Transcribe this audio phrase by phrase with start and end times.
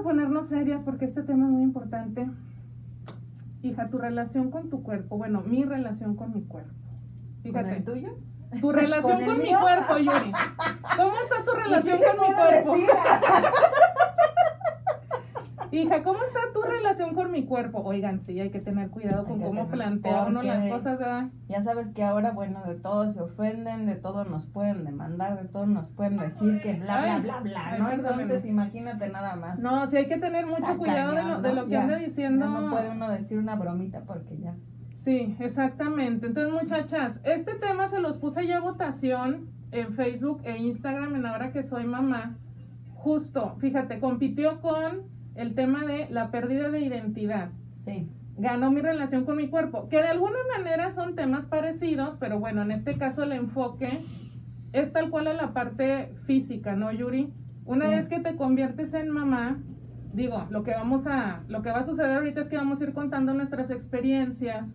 [0.00, 2.26] a ponernos serias porque este tema es muy importante.
[3.62, 6.72] Hija, tu relación con tu cuerpo, bueno, mi relación con mi cuerpo.
[7.42, 7.68] Fíjate.
[7.68, 8.08] ¿Con el tuyo?
[8.60, 10.32] Tu relación ¿Con mi cuerpo, Yuri.
[10.96, 12.76] ¿Cómo está tu ¿Y relación con mi cuerpo?
[15.72, 17.82] Hija, ¿cómo está tu relación con mi cuerpo?
[17.82, 21.28] Oigan, sí, hay que tener cuidado con cómo plantea uno las cosas, ¿verdad?
[21.48, 25.48] Ya sabes que ahora, bueno, de todo se ofenden, de todo nos pueden demandar, de
[25.48, 27.90] todo nos pueden decir que bla, bla, bla, bla, ¿no?
[27.90, 29.58] Entonces, imagínate nada más.
[29.58, 31.54] No, sí hay que tener mucho Está cuidado de lo, de ¿no?
[31.54, 32.46] lo que Ya, anda diciendo.
[32.48, 34.54] no puede uno decir una bromita porque ya.
[34.94, 36.26] Sí, exactamente.
[36.26, 41.26] Entonces, muchachas, este tema se los puse ya a votación en Facebook e Instagram en
[41.26, 42.36] ahora que soy mamá.
[42.94, 45.04] Justo, fíjate, compitió con
[45.34, 47.50] el tema de la pérdida de identidad.
[47.84, 48.08] Sí.
[48.38, 52.62] Ganó mi relación con mi cuerpo, que de alguna manera son temas parecidos, pero bueno,
[52.62, 54.00] en este caso el enfoque
[54.72, 57.32] es tal cual a la parte física, ¿no, Yuri?
[57.66, 57.90] Una Sí.
[57.94, 59.58] vez que te conviertes en mamá,
[60.14, 62.84] digo, lo que vamos a, lo que va a suceder ahorita es que vamos a
[62.84, 64.74] ir contando nuestras experiencias.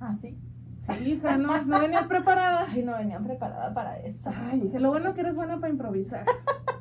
[0.00, 0.36] Ah, sí.
[0.80, 2.66] Sí, hija, no, no venías preparada.
[2.68, 4.30] Ay, no venía preparada para eso.
[4.34, 6.24] Ay, lo bueno que eres buena para improvisar.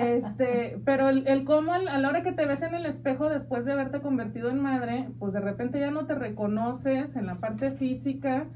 [0.00, 3.28] Este, pero el, el cómo al- a la hora que te ves en el espejo
[3.28, 7.36] después de haberte convertido en madre, pues de repente ya no te reconoces en la
[7.36, 8.46] parte física.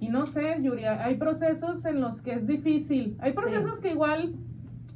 [0.00, 3.16] Y no sé, Yuri, hay procesos en los que es difícil.
[3.20, 4.34] Hay procesos que igual,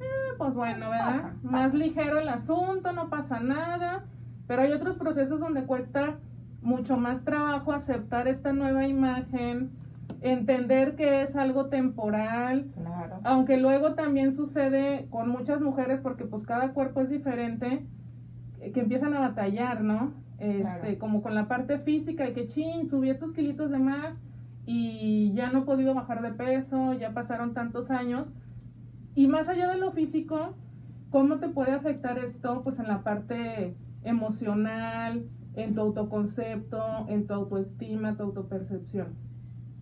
[0.00, 1.22] eh, pues bueno, ¿verdad?
[1.22, 4.04] Pasa, Más ligero el asunto, no pasa nada.
[4.46, 6.16] Pero hay otros procesos donde cuesta
[6.60, 9.70] mucho más trabajo aceptar esta nueva imagen,
[10.20, 12.97] entender que es algo temporal, Claro.
[13.28, 17.84] Aunque luego también sucede con muchas mujeres porque pues cada cuerpo es diferente,
[18.58, 20.14] eh, que empiezan a batallar, ¿no?
[20.38, 20.98] Este, Claro.
[20.98, 24.18] como con la parte física y que chin, subí estos kilitos de más
[24.64, 28.32] y ya no he podido bajar de peso, ya pasaron tantos años.
[29.14, 30.54] Y más allá de lo físico,
[31.10, 32.62] ¿cómo te puede afectar esto?
[32.62, 39.27] Pues en la parte emocional, en tu autoconcepto, en tu autoestima, tu autopercepción.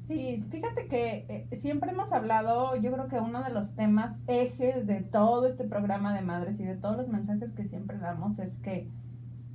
[0.07, 4.87] Sí, fíjate que eh, siempre hemos hablado, yo creo que uno de los temas ejes
[4.87, 8.59] de todo este programa de madres y de todos los mensajes que siempre damos es
[8.59, 8.89] que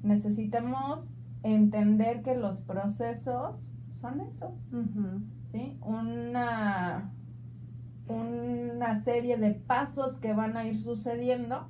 [0.04, 1.10] necesitamos
[1.44, 3.62] entender que los procesos
[3.92, 4.54] son eso.
[5.46, 5.78] ¿sí?
[5.82, 7.14] Una,
[8.10, 11.70] una serie de pasos que van a ir sucediendo,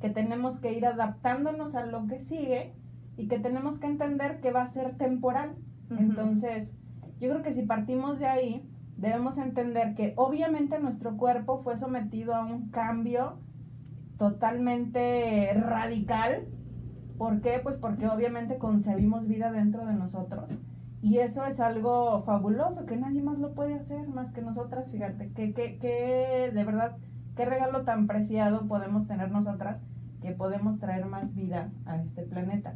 [0.00, 2.72] que tenemos que ir adaptándonos a lo que sigue
[3.18, 5.54] y que tenemos que entender que va a ser temporal.
[5.90, 6.74] Entonces,
[7.22, 12.34] yo creo que si partimos de ahí, debemos entender que obviamente nuestro cuerpo fue sometido
[12.34, 13.38] a un cambio
[14.18, 16.48] totalmente radical.
[17.18, 17.60] ¿Por qué?
[17.62, 20.50] Pues porque obviamente concebimos vida dentro de nosotros.
[21.00, 25.30] Y eso es algo fabuloso, que nadie más lo puede hacer más que nosotras, fíjate,
[25.32, 26.96] que, que, que de verdad,
[27.36, 29.80] qué regalo tan preciado podemos tener nosotras,
[30.20, 32.74] que podemos traer más vida a este planeta.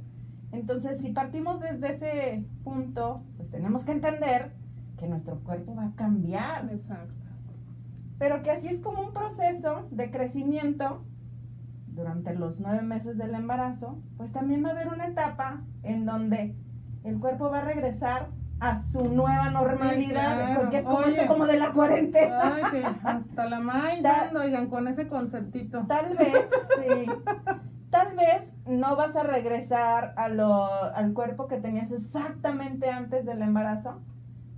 [0.56, 4.52] Entonces, si partimos desde ese punto, pues tenemos que entender
[4.96, 7.12] que nuestro cuerpo va a cambiar, Exacto.
[8.18, 11.04] pero que así es como un proceso de crecimiento
[11.88, 16.56] durante los nueve meses del embarazo, pues también va a haber una etapa en donde
[17.04, 18.28] el cuerpo va a regresar
[18.58, 20.60] a su nueva normalidad, claro.
[20.60, 21.20] porque es como Oye.
[21.20, 22.54] esto como de la cuarentena.
[22.54, 24.02] Ay, que hasta la maíz
[24.34, 25.84] oigan, con ese conceptito.
[25.86, 27.06] Tal vez, sí.
[27.90, 33.42] Tal vez no vas a regresar a lo, al cuerpo que tenías exactamente antes del
[33.42, 34.00] embarazo.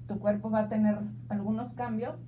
[0.07, 2.19] Tu cuerpo va a tener algunos cambios,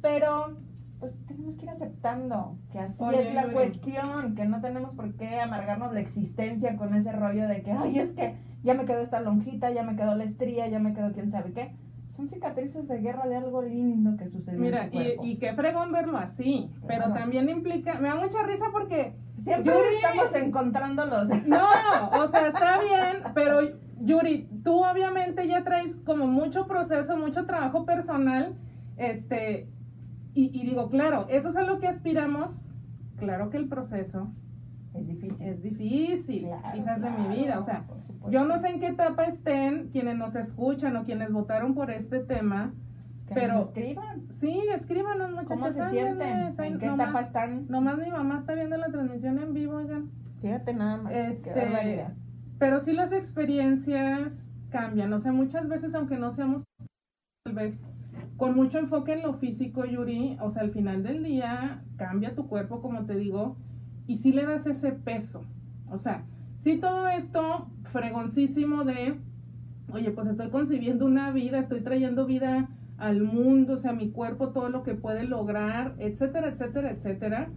[0.00, 0.56] pero
[1.00, 5.14] pues tenemos que ir aceptando que así Oye, es la cuestión, que no tenemos por
[5.16, 9.00] qué amargarnos la existencia con ese rollo de que, ay, es que ya me quedó
[9.00, 11.74] esta lonjita, ya me quedó la estría, ya me quedó quién sabe qué.
[12.14, 15.52] Son cicatrices de guerra de algo lindo que sucedió Mira, en tu y, y qué
[15.52, 17.14] fregón verlo así, pero Claro.
[17.14, 19.96] también implica, me da mucha risa porque, Siempre Yuri.
[19.96, 21.28] estamos encontrándolos.
[21.46, 21.66] no,
[22.12, 23.58] o sea, está bien, pero
[24.00, 28.54] Yuri, tú obviamente ya traes como mucho proceso, mucho trabajo personal,
[28.96, 29.66] este,
[30.34, 32.60] y, y digo, claro, eso es a lo que aspiramos,
[33.18, 34.28] claro que el proceso
[34.94, 35.46] Es difícil.
[35.48, 37.84] es difícil, Claro, hijas de mi vida, o sea,
[38.30, 42.20] yo no sé en qué etapa estén quienes nos escuchan o quienes votaron por este
[42.20, 42.72] tema,
[43.26, 44.28] Que pero- nos escriban.
[44.30, 45.48] Sí, escríbanos, muchachos.
[45.48, 46.54] ¿Cómo se sienten?
[46.58, 47.66] ¿En qué nomás- etapa están?
[47.68, 50.10] Nomás mi mamá está viendo la transmisión en vivo, oigan.
[50.40, 51.12] Fíjate nada más.
[51.12, 52.06] Este.
[52.58, 55.12] Pero sí las experiencias cambian.
[55.12, 56.62] O sea, muchas veces, aunque no seamos
[57.44, 57.78] tal vez
[58.36, 62.46] con mucho enfoque en lo físico, Yuri, o sea, al final del día cambia tu
[62.48, 63.56] cuerpo, como te digo,
[64.06, 65.44] y sí le das ese peso.
[65.88, 66.24] O sea,
[66.58, 69.18] sí todo esto fregoncísimo de,
[69.92, 72.68] oye, pues estoy concibiendo una vida, estoy trayendo vida
[72.98, 77.50] al mundo, o sea, mi cuerpo, todo lo que puede lograr, etcétera, etcétera, etcétera.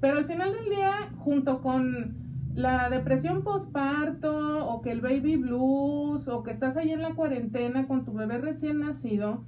[0.00, 2.24] Pero al final del día, junto con
[2.54, 7.86] la depresión postparto o que el baby blues o que estás ahí en la cuarentena
[7.86, 9.44] con tu bebé recién nacido,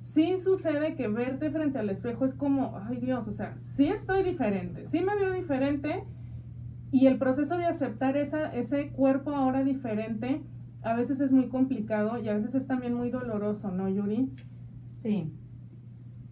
[0.00, 4.22] sí sucede que verte frente al espejo es como, ay Dios, o sea, sí estoy
[4.22, 6.04] diferente, sí me veo diferente
[6.90, 10.42] y el proceso de aceptar esa, ese cuerpo ahora diferente
[10.82, 14.32] a veces es muy complicado y a veces es también muy doloroso, ¿no, Yuri?
[15.02, 15.32] Sí.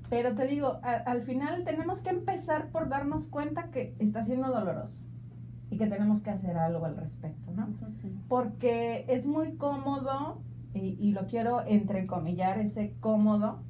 [0.08, 5.02] Pero te digo, al final tenemos que empezar por darnos cuenta que está siendo doloroso
[5.70, 7.68] y que tenemos que hacer algo al respecto, ¿no?
[7.68, 8.18] Eso sí.
[8.26, 10.40] Porque es muy cómodo,
[10.78, 13.62] y, y lo quiero entrecomillar, ese cómodo,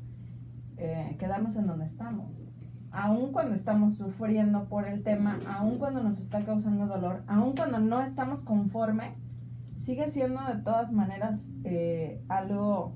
[0.76, 2.44] eh, quedarnos en donde estamos.
[2.90, 7.80] Aun cuando estamos sufriendo por el tema, aun cuando nos está causando dolor, aun cuando
[7.80, 9.14] no estamos conforme,
[9.76, 12.94] sigue siendo de todas maneras eh, algo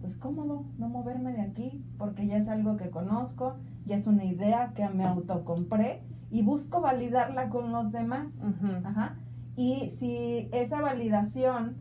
[0.00, 4.24] pues cómodo no moverme de aquí porque ya es algo que conozco, ya es una
[4.24, 8.44] idea que me autocompré y busco validarla con los demás.
[8.84, 9.16] Ajá.
[9.56, 11.76] Y si esa validación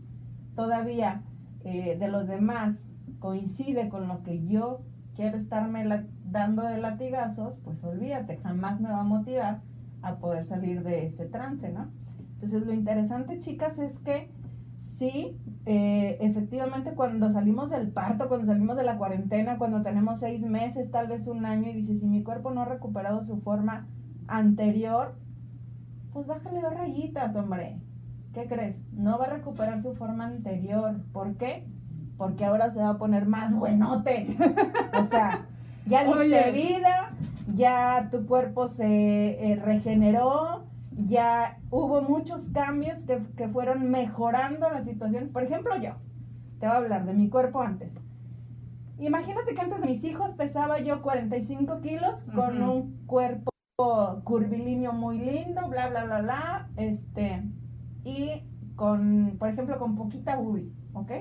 [0.56, 1.22] todavía
[1.68, 4.80] eh, de los demás coincide con lo que yo
[5.18, 5.84] quiero estarme
[6.24, 9.60] dando de latigazos, pues olvídate, jamás me va a motivar
[10.02, 11.92] a poder salir de ese trance, ¿no?
[12.36, 14.30] Entonces lo interesante, chicas, es que
[14.78, 20.46] sí, eh, efectivamente cuando salimos del parto, cuando salimos de la cuarentena, cuando tenemos seis
[20.46, 23.88] meses, tal vez un año, y dices, si mi cuerpo no ha recuperado su forma
[24.28, 25.16] anterior,
[26.14, 27.82] pues bájale dos rayitas, hombre.
[28.38, 28.86] ¿Qué crees?
[28.94, 30.94] No va a recuperar su forma anterior.
[31.12, 31.66] ¿Por qué?
[32.18, 34.38] Porque ahora se va a poner más buenote.
[34.94, 35.48] O sea,
[35.88, 37.14] ya diste vida,
[37.56, 44.86] ya tu cuerpo se eh, regeneró, ya hubo muchos cambios que, que fueron mejorando las
[44.86, 45.32] situaciones.
[45.32, 45.94] Por ejemplo, yo,
[46.60, 48.00] te voy a hablar de mi cuerpo antes.
[49.00, 53.50] Imagínate que antes de mis hijos pesaba yo 45 kilos con un cuerpo
[54.24, 57.44] curvilíneo muy lindo, bla, bla, bla, bla, este,
[58.08, 58.42] y
[58.76, 61.12] con, por ejemplo, con poquita boobie, ¿ok?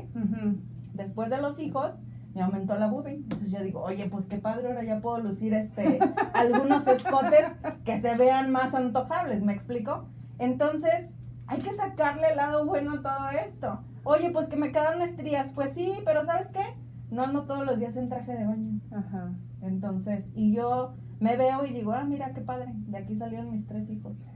[0.94, 1.94] Después de los hijos,
[2.32, 3.14] me aumentó la boobie.
[3.14, 5.98] Entonces yo digo, oye, pues qué padre, ahora ya puedo lucir este,
[6.32, 7.46] algunos escotes
[7.84, 10.06] que se vean más antojables, ¿me explico?
[10.38, 11.16] Entonces,
[11.48, 13.80] hay que sacarle el lado bueno a todo esto.
[14.04, 16.62] Oye, pues que me quedaron estrías, pues sí, pero ¿sabes qué?
[17.10, 18.80] No ando todos los días en traje de baño.
[18.92, 19.32] Ajá.
[19.62, 23.66] Entonces, y yo me veo y digo, ah, mira qué padre, de aquí salieron mis
[23.66, 24.28] tres hijos.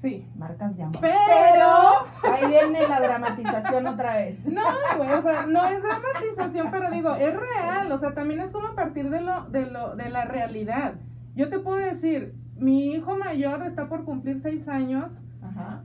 [0.00, 0.26] Sí.
[0.36, 1.00] Marcas de amor.
[1.00, 4.46] Pero- ahí viene la dramatización otra vez.
[4.46, 4.62] No,
[4.96, 8.68] güey, o sea, no es dramatización, pero digo, es real, o sea, también es como
[8.68, 10.94] a partir de lo, de lo, de la realidad.
[11.34, 15.82] Yo te puedo decir, mi hijo mayor está por cumplir seis años, Ajá.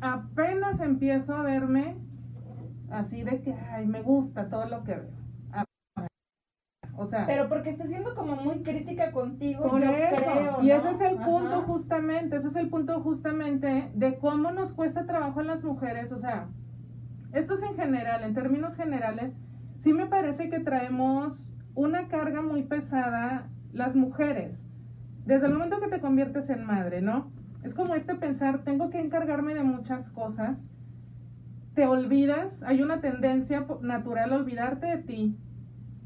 [0.00, 1.96] apenas empiezo a verme
[2.90, 5.19] así de que, ay, me gusta todo lo que veo.
[7.00, 10.16] O sea, Pero porque está siendo como muy crítica contigo, por yo eso.
[10.16, 10.58] creo.
[10.60, 10.74] y ¿no?
[10.74, 11.62] ese es el punto Ajá.
[11.62, 16.12] justamente, ese es el punto justamente de cómo nos cuesta trabajo a las mujeres.
[16.12, 16.48] O sea,
[17.32, 19.34] esto es en general, en términos generales,
[19.78, 24.66] sí me parece que traemos una carga muy pesada las mujeres.
[25.24, 27.32] Desde el momento que te conviertes en madre, ¿no?
[27.62, 30.62] Es como este pensar, tengo que encargarme de muchas cosas.
[31.72, 35.38] Te olvidas, hay una tendencia natural a olvidarte de ti,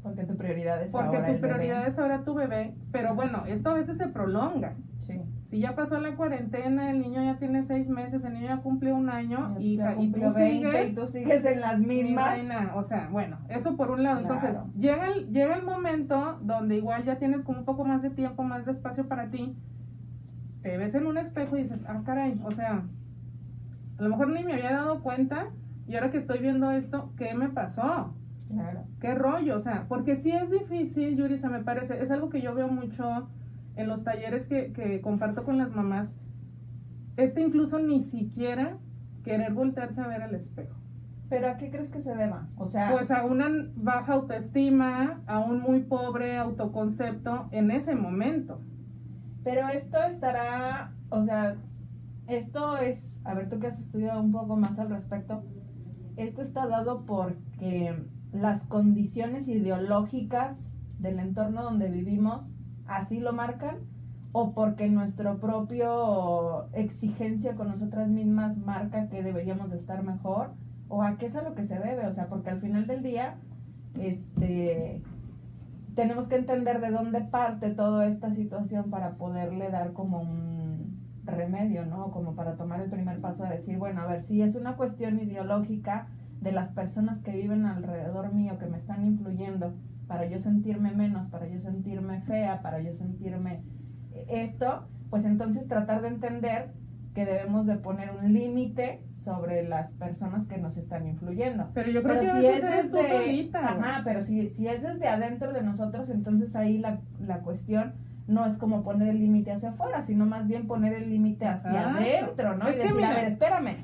[0.05, 1.53] Porque tu prioridad es porque ahora tu el bebé.
[1.55, 4.75] prioridad es ahora tu bebé, pero bueno, esto a veces se prolonga.
[4.99, 5.19] Sí.
[5.41, 8.95] Si ya pasó la cuarentena, el niño ya tiene seis meses, el niño ya cumplió
[8.95, 12.33] un año, ya y tú cumplió 20 sigues, y tú sigues en las mi mismas.
[12.37, 14.19] reina, o sea, bueno, eso por un lado.
[14.21, 14.67] Entonces, Claro.
[14.77, 18.43] llega el, llega el momento donde igual ya tienes como un poco más de tiempo,
[18.43, 19.55] más de espacio para ti,
[20.61, 22.83] te ves en un espejo y dices, ah, caray, o sea,
[23.97, 25.47] a lo mejor ni me había dado cuenta
[25.87, 28.13] y ahora que estoy viendo esto, ¿qué me pasó?
[28.49, 28.83] Claro.
[28.99, 32.29] qué rollo, o sea, porque sí es difícil, Yuri, o sea, me parece, es algo
[32.29, 33.27] que yo veo mucho
[33.75, 36.13] en los talleres que, que comparto con las mamás,
[37.17, 38.77] este incluso ni siquiera
[39.23, 40.75] querer voltearse a ver al espejo.
[41.29, 42.47] Pero ¿a qué crees que se deba?
[42.55, 48.61] O sea, Pues a una baja autoestima, a un muy pobre autoconcepto en ese momento.
[49.43, 51.55] Pero esto estará, o sea,
[52.27, 55.43] esto es, a ver, tú que has estudiado un poco más al respecto,
[56.15, 57.95] esto está dado porque
[58.35, 62.53] las condiciones ideológicas del entorno donde vivimos
[62.87, 63.77] así lo marcan
[64.31, 70.51] o porque nuestro propio exigencia con nosotras mismas marca que deberíamos de estar mejor
[70.89, 73.01] o a qué es a lo que se debe, o sea, porque al final del
[73.01, 73.35] día,
[73.97, 75.01] este,
[75.95, 81.85] tenemos que entender de dónde parte toda esta situación para poderle dar como un remedio,
[81.85, 82.11] ¿no?
[82.11, 85.19] Como para tomar el primer paso a decir, bueno, a ver, si es una cuestión
[85.19, 86.07] ideológica
[86.45, 89.73] de las personas que viven alrededor mío, que me están influyendo,
[90.07, 93.63] para yo sentirme menos, para yo sentirme fea, para yo sentirme
[94.29, 96.71] esto, pues entonces tratar de entender
[97.15, 101.69] que debemos de poner un límite sobre las personas que nos están influyendo.
[101.73, 103.59] Pero yo creo Pero que si es eres tú desde- solita.
[103.59, 107.93] Ajá, pero si, si es desde adentro de nosotros, entonces ahí la, la cuestión
[108.27, 111.71] no es como poner el límite hacia afuera, sino más bien poner el límite hacia
[111.71, 111.97] Exacto.
[111.99, 112.67] adentro, ¿no?
[112.67, 113.75] Es y que decir, a ver, espérame.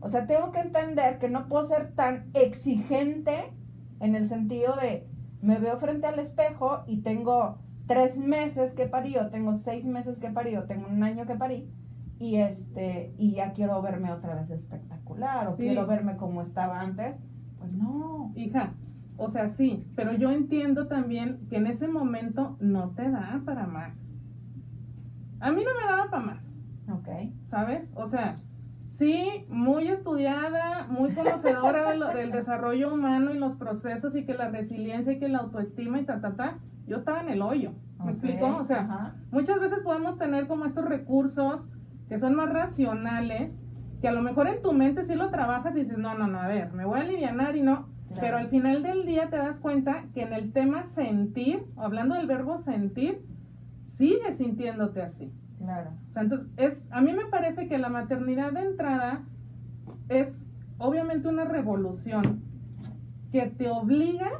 [0.00, 3.52] O sea, tengo que entender que no puedo ser tan exigente
[4.00, 5.06] en el sentido de
[5.42, 10.18] me veo frente al espejo y tengo tres meses que parí, o tengo seis meses
[10.20, 11.70] que parí, o tengo un año que parí,
[12.18, 15.62] y este, y ya quiero verme otra vez espectacular, o Sí.
[15.62, 17.18] quiero verme como estaba antes.
[17.58, 18.32] Pues no.
[18.34, 18.74] Hija,
[19.16, 23.66] o sea, sí, pero yo entiendo también que en ese momento no te da para
[23.66, 24.14] más.
[25.40, 26.52] A mí no me daba para más,
[26.92, 27.08] Ok.
[27.46, 27.90] ¿sabes?
[27.94, 28.36] O sea,
[28.98, 34.34] sí, muy estudiada, muy conocedora de lo- del desarrollo humano y los procesos y que
[34.34, 36.58] la resiliencia y que la autoestima y ta, ta, ta.
[36.86, 38.46] Yo estaba en el hoyo, ¿me Ok, explico?
[38.56, 39.14] O sea, ajá.
[39.30, 41.68] Muchas veces podemos tener como estos recursos
[42.08, 43.60] que son más racionales,
[44.00, 46.38] que a lo mejor en tu mente sí lo trabajas y dices, no, no, no,
[46.40, 47.88] a ver, me voy a alivianar y no.
[48.08, 48.20] Claro.
[48.22, 52.14] Pero al final del día te das cuenta que en el tema sentir, o hablando
[52.14, 53.22] del verbo sentir,
[53.82, 55.30] sigues sintiéndote así.
[55.58, 55.90] Claro.
[56.08, 59.24] O sea, entonces, es, a mí me parece que la maternidad de entrada
[60.08, 62.42] es obviamente una revolución
[63.32, 64.30] que te obliga,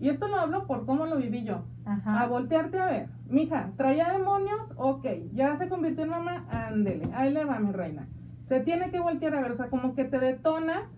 [0.00, 2.22] y esto lo hablo por cómo lo viví yo, Ajá.
[2.22, 3.08] a voltearte a ver.
[3.28, 8.06] Mija, traía demonios, ok, ya se convirtió en mamá, ándele, ahí le va mi reina.
[8.44, 10.88] Se tiene que voltear a ver, o sea, como que te detona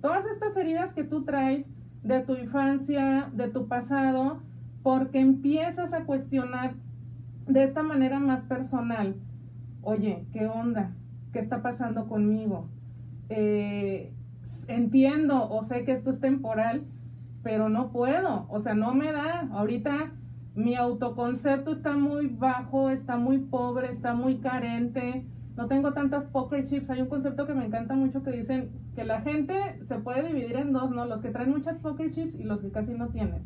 [0.00, 1.66] todas estas heridas que tú traes
[2.02, 4.40] de tu infancia, de tu pasado,
[4.82, 6.74] porque empiezas a cuestionar
[7.52, 9.16] de esta manera más personal.
[9.82, 10.92] Oye, ¿qué onda?
[11.32, 12.68] ¿Qué está pasando conmigo?
[13.28, 14.12] Eh,
[14.68, 16.84] entiendo o sé que esto es temporal,
[17.42, 19.48] pero no puedo, o sea, no me da.
[19.52, 20.12] Ahorita
[20.54, 25.26] mi autoconcepto está muy bajo, está muy pobre, está muy carente.
[25.56, 26.90] No tengo tantas poker chips.
[26.90, 30.56] Hay un concepto que me encanta mucho que dicen que la gente se puede dividir
[30.56, 31.04] en dos, ¿no?
[31.06, 33.44] Los que traen muchas poker chips y los que casi no tienen.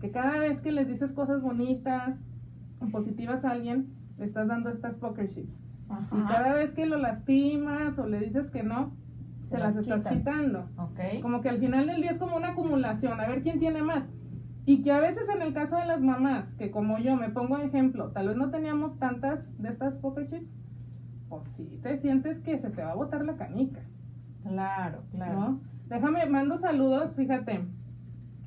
[0.00, 2.22] Que cada vez que les dices cosas bonitas
[2.92, 5.60] positivas a alguien, le estás dando estas poker chips.
[5.88, 6.16] Ajá.
[6.16, 8.92] Y cada vez que lo lastimas o le dices que no,
[9.42, 10.68] se, Se las, las estás quitando.
[10.76, 11.20] Ok.
[11.22, 14.08] Como que al final del día es como una acumulación, a ver quién tiene más.
[14.64, 17.56] Y que a veces en el caso de las mamás, que como yo me pongo
[17.58, 20.56] ejemplo, tal vez no teníamos tantas de estas poker chips,
[21.28, 23.82] pues sí te sientes que se te va a botar la canica,
[24.42, 25.40] Claro, claro.
[25.40, 25.60] ¿no?
[25.88, 27.64] Déjame, mando saludos, fíjate.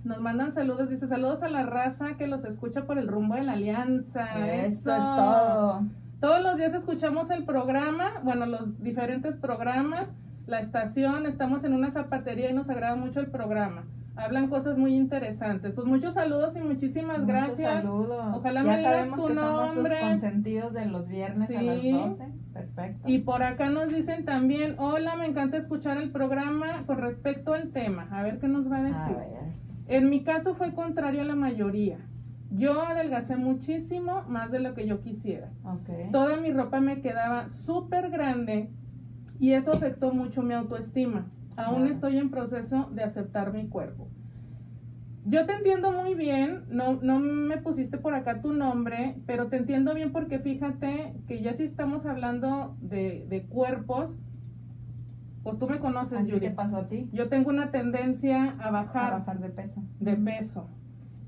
[0.03, 3.43] Nos mandan saludos, dice saludos a la raza que los escucha por el rumbo de
[3.43, 4.25] la alianza.
[4.61, 5.83] Eso es todo.
[6.21, 10.11] Todos los días escuchamos el programa, bueno, los diferentes programas,
[10.47, 13.83] la estación, estamos en una zapatería y nos agrada mucho el programa.
[14.15, 15.71] Hablan cosas muy interesantes.
[15.73, 17.83] Pues muchos saludos y muchísimas Muchos gracias.
[17.83, 18.35] saludos.
[18.35, 19.99] Ojalá ya me digas sabemos tu que somos sus nombre.
[20.01, 21.91] consentidos de los viernes a las Sí.
[21.91, 22.27] 12.
[22.51, 23.07] Perfecto.
[23.07, 27.69] Y por acá nos dicen también, hola, me encanta escuchar el programa con respecto al
[27.69, 28.09] tema.
[28.11, 29.15] A ver qué nos va a A decir.
[29.15, 29.38] ver.
[29.89, 31.97] En mi caso fue contrario a la mayoría.
[32.51, 35.51] Yo adelgacé muchísimo, más de lo que yo quisiera.
[35.63, 36.11] Ok.
[36.11, 38.69] Toda mi ropa me quedaba súper grande
[39.39, 41.25] y eso afectó mucho mi autoestima.
[41.57, 44.07] Aún estoy en proceso de aceptar mi cuerpo.
[45.25, 49.57] Yo te entiendo muy bien, no, no me pusiste por acá tu nombre, pero te
[49.57, 54.19] entiendo bien porque fíjate que ya si estamos hablando de, de cuerpos,
[55.49, 56.47] pues tú me conoces, Así Yuri.
[56.47, 57.09] te pasó a ti.
[57.13, 59.81] Yo tengo una tendencia a A bajar bajar de peso.
[59.99, 60.67] de peso.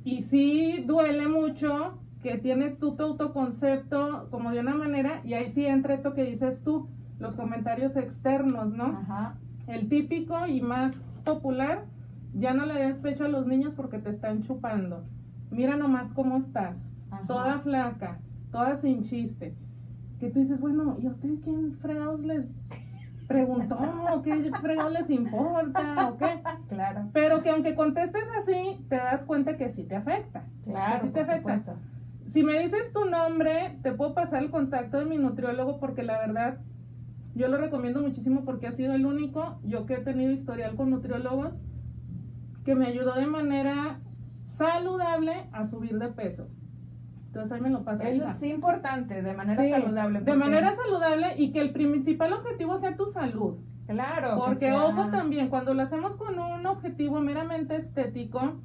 [0.04, 5.50] Y sí duele mucho que tienes tú tu autoconcepto como de una manera, y ahí
[5.50, 6.88] sí entra esto que dices tú,
[7.20, 8.86] los comentarios externos, ¿no?
[8.86, 9.38] Ajá.
[9.68, 11.86] El típico y más popular,
[12.34, 15.04] ya no le des pecho a los niños porque te están chupando.
[15.52, 17.26] Mira nomás cómo estás, Ajá.
[17.28, 18.20] toda flaca,
[18.52, 19.54] toda sin chiste.
[20.20, 22.46] Que tú dices, bueno, ¿y a ustedes quién fregados les
[23.32, 23.78] preguntó?
[24.24, 26.10] ¿Qué fregados les importa?
[26.10, 26.42] ¿O qué?
[26.70, 27.10] Claro.
[27.14, 30.46] Pero que aunque contestes así, te das cuenta que sí te afecta.
[30.64, 31.02] Claro.
[31.02, 31.58] que sí te por afecta.
[31.58, 31.74] supuesto.
[32.26, 36.18] Si me dices tu nombre, te puedo pasar el contacto de mi nutriólogo porque la
[36.20, 36.60] verdad
[37.36, 40.90] yo lo recomiendo muchísimo porque ha sido el único, yo que he tenido historial con
[40.90, 41.60] nutriólogos,
[42.66, 44.00] que me ayudó de manera
[44.44, 46.48] saludable a subir de peso.
[47.32, 48.04] Entonces ahí me lo pasa.
[48.10, 50.20] Eso es importante, de manera Sí, saludable.
[50.20, 53.56] De manera saludable y que el principal objetivo sea tu salud.
[53.88, 54.36] Claro.
[54.36, 58.56] que Porque sea- ojo también, cuando lo hacemos con un objetivo meramente estético,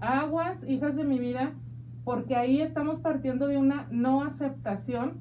[0.00, 1.52] aguas, hijas de mi vida,
[2.04, 5.18] porque ahí estamos partiendo de una no aceptación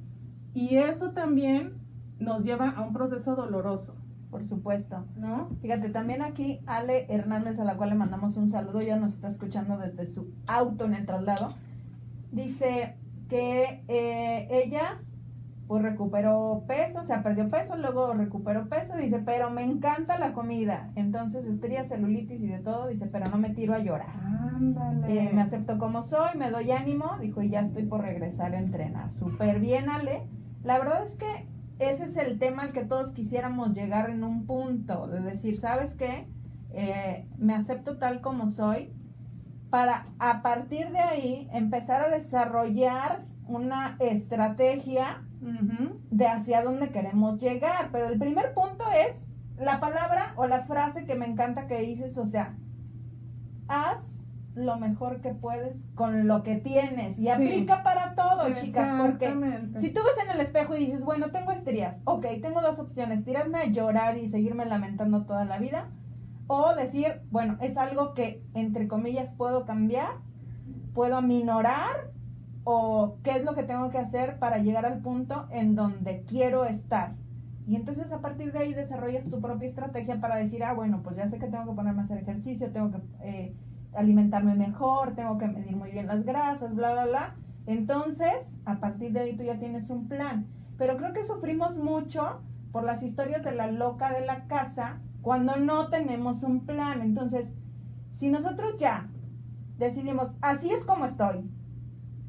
[0.54, 1.74] y eso también
[2.20, 3.96] nos lleva a un proceso doloroso,
[4.32, 5.06] Por supuesto.
[5.18, 5.50] ¿no?
[5.62, 9.28] Fíjate, también aquí Ale Hernández, a la cual le mandamos un saludo, ya nos está
[9.28, 11.54] escuchando desde su auto en el traslado,
[12.34, 12.96] dice
[13.30, 15.00] que eh, ella
[15.68, 20.34] pues recuperó peso, o sea, perdió peso, luego recuperó peso, dice, pero me encanta la
[20.34, 20.92] comida.
[20.96, 24.14] Entonces, estría celulitis y de todo, dice, pero no me tiro a llorar.
[24.56, 25.24] Ándale.
[25.24, 28.60] Eh, me acepto como soy, me doy ánimo, dijo, y ya estoy por regresar a
[28.60, 29.14] entrenar.
[29.14, 30.28] Súper bien, Ale.
[30.64, 31.48] La verdad es que
[31.80, 35.96] ese es el tema al que todos quisiéramos llegar en un punto, de decir, ¿sabes
[35.96, 36.28] qué?
[36.72, 38.92] Eh, me acepto tal como soy,
[39.74, 45.24] para a partir de ahí empezar a desarrollar una estrategia
[46.12, 47.90] de hacia dónde queremos llegar.
[47.92, 52.20] Pero el primer punto es la palabra o la frase que me encanta que dices,
[52.20, 52.54] o sea,
[53.68, 54.22] haz
[54.54, 57.18] lo mejor que puedes con lo que tienes.
[57.18, 57.30] Y Sí.
[57.30, 59.34] aplica para todo, chicas, porque
[59.80, 63.26] si tú ves en el espejo y dices, bueno, tengo estrías, ok, tengo dos opciones,
[63.26, 65.88] tirarme a llorar y seguirme lamentando toda la vida,
[66.48, 70.18] o decir, bueno, es algo que, entre comillas, puedo cambiar,
[70.94, 72.14] puedo aminorar,
[72.64, 76.66] o qué es lo que tengo que hacer para llegar al punto en donde quiero
[76.66, 77.16] estar.
[77.68, 81.16] Y entonces a partir de ahí desarrollas tu propia estrategia para decir, ah, bueno, pues
[81.16, 83.56] ya sé que tengo que ponerme a hacer ejercicio, tengo que eh,
[83.94, 87.36] alimentarme mejor, tengo que medir muy bien las grasas, bla, bla, bla.
[87.66, 90.48] Entonces, a partir de ahí tú ya tienes un plan.
[90.78, 95.56] Pero creo que sufrimos mucho por las historias de la loca de la casa cuando
[95.56, 97.02] no tenemos un plan.
[97.02, 97.56] Entonces,
[98.12, 99.10] si nosotros ya
[99.80, 101.50] decidimos, así es como estoy,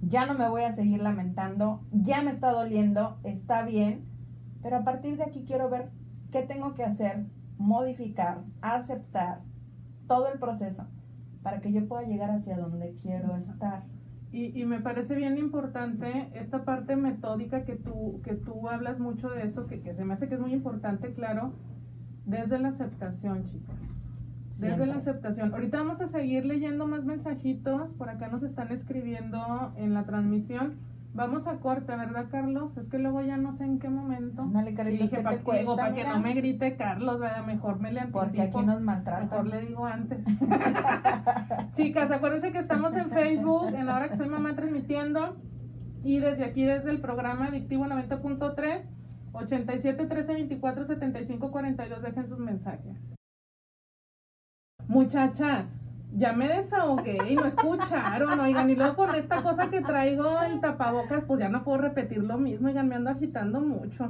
[0.01, 4.07] ya no me voy a seguir lamentando, ya me está doliendo, está bien,
[4.63, 5.91] pero a partir de aquí quiero ver
[6.31, 7.27] qué tengo que hacer,
[7.59, 9.43] modificar, aceptar
[10.07, 10.87] todo el proceso
[11.43, 13.85] para que yo pueda llegar hacia donde quiero estar.
[14.31, 19.31] Y, y me parece bien importante esta parte metódica que tú, que tú hablas mucho
[19.31, 21.53] de eso, que, que se me hace que es muy importante, claro,
[22.26, 23.76] desde la aceptación, chicas.
[24.50, 24.87] Desde Siempre.
[24.87, 25.52] la aceptación.
[25.52, 27.93] Ahorita vamos a seguir leyendo más mensajitos.
[27.95, 30.75] Por acá nos están escribiendo en la transmisión.
[31.12, 32.76] Vamos a corte, ¿verdad, Carlos?
[32.76, 34.43] Es que luego ya no sé en qué momento.
[34.43, 37.47] Ándale, Y carita, dije, ¿qué para para que no me grite Carlos, ¿verdad?
[37.47, 38.25] Mejor me le anticipo.
[38.25, 39.28] Porque aquí nos maltratan.
[39.28, 40.25] Mejor le digo antes.
[41.75, 45.37] Chicas, acuérdense que estamos en Facebook, en la hora que soy mamá transmitiendo.
[46.02, 48.82] Y desde aquí, desde el programa Adictivo 90.3,
[49.34, 52.97] 87 13 24 75 42, dejen sus mensajes.
[54.86, 60.40] Muchachas, ya me desahogué y no escucharon, oigan, y luego con esta cosa que traigo
[60.42, 64.06] el tapabocas, pues ya no puedo repetir lo mismo, oigan, me ando agitando mucho.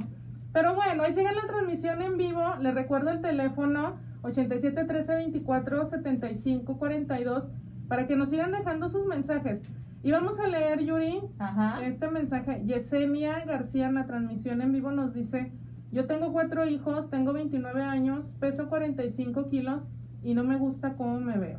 [0.53, 5.85] Pero bueno, ahí sigan la transmisión en vivo, les recuerdo el teléfono 87 13 24
[5.85, 7.47] 75 42
[7.87, 9.61] para que nos sigan dejando sus mensajes.
[10.05, 11.83] Y vamos a leer, Yuri, Ajá.
[11.83, 12.61] este mensaje.
[12.63, 15.51] Yesenia García en la transmisión en vivo nos dice,
[15.91, 19.81] yo tengo cuatro hijos, tengo 29 años, peso 45 kilos
[20.21, 21.57] y no me gusta cómo me veo.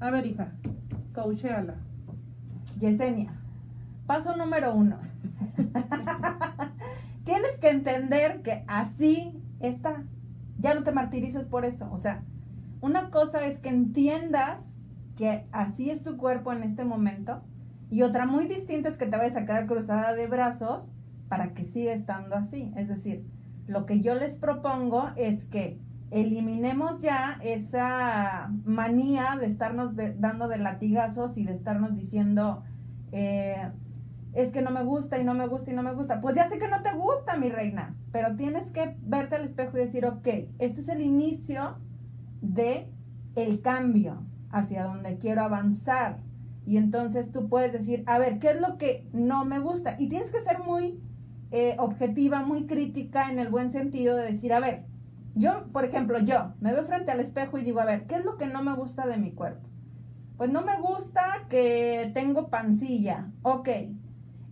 [0.00, 0.52] A ver, hija,
[1.14, 1.76] coachéala.
[2.78, 3.32] Yesenia,
[4.06, 4.98] paso número uno.
[7.24, 10.02] Tienes que entender que así está.
[10.58, 11.88] Ya no te martirices por eso.
[11.90, 12.22] O sea,
[12.82, 14.75] una cosa es que entiendas
[15.16, 17.42] que así es tu cuerpo en este momento
[17.90, 20.90] y otra muy distinta es que te vayas a quedar cruzada de brazos
[21.28, 22.72] para que siga estando así.
[22.76, 23.24] Es decir,
[23.66, 25.78] lo que yo les propongo es que
[26.10, 32.62] eliminemos ya esa manía de estarnos dando de latigazos y de estarnos diciendo,
[33.12, 33.70] eh,
[34.34, 36.20] es que no me gusta y no me gusta y no me gusta.
[36.20, 39.78] Pues ya sé que no te gusta, mi reina, pero tienes que verte al espejo
[39.78, 40.26] y decir, ok,
[40.58, 41.78] este es el inicio
[42.40, 42.90] de
[43.36, 46.18] el cambio hacia donde quiero avanzar.
[46.64, 49.96] Y entonces tú puedes decir, a ver, ¿qué es lo que no me gusta?
[49.98, 51.00] Y tienes que ser muy
[51.52, 54.84] eh, objetiva, muy crítica en el buen sentido de decir, a ver,
[55.34, 58.24] yo, por ejemplo, yo me veo frente al espejo y digo, a ver, ¿qué es
[58.24, 59.68] lo que no me gusta de mi cuerpo?
[60.36, 63.28] Pues no me gusta que tengo pancilla.
[63.42, 63.68] Ok,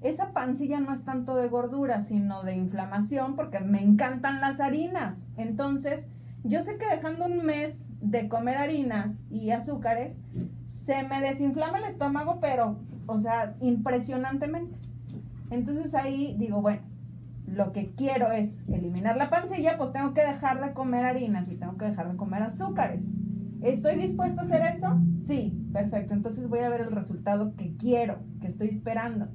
[0.02, 5.30] esa pancilla no es tanto de gordura, sino de inflamación, porque me encantan las harinas.
[5.36, 6.06] Entonces,
[6.44, 10.20] yo sé que dejando un mes de comer harinas y azúcares,
[10.66, 14.78] se me desinflama el estómago, pero, o sea, impresionantemente.
[15.50, 16.82] Entonces ahí digo, bueno,
[17.46, 21.56] lo que quiero es eliminar la pancilla, pues tengo que dejar de comer harinas y
[21.56, 23.14] tengo que dejar de comer azúcares.
[23.62, 25.00] ¿Estoy dispuesta a hacer eso?
[25.26, 26.12] Sí, perfecto.
[26.12, 29.28] Entonces voy a ver el resultado que quiero, que estoy esperando.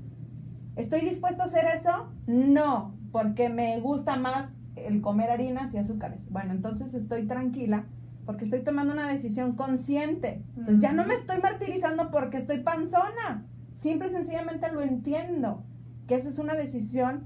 [0.75, 2.11] ¿Estoy dispuesta a hacer eso?
[2.27, 4.55] No, porque me gusta más
[4.87, 6.19] el comer harinas y azúcares.
[6.29, 7.85] Bueno, entonces estoy tranquila
[8.25, 10.43] porque estoy tomando una decisión consciente.
[10.55, 13.45] Entonces ya no me estoy martirizando porque estoy panzona.
[13.73, 15.63] Simple y sencillamente lo entiendo.
[16.07, 17.23] Que esa es una decisión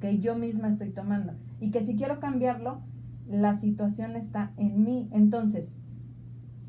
[0.00, 1.34] que yo misma estoy tomando.
[1.60, 2.82] Y que si quiero cambiarlo,
[3.28, 5.08] la situación está en mí.
[5.12, 5.74] Entonces,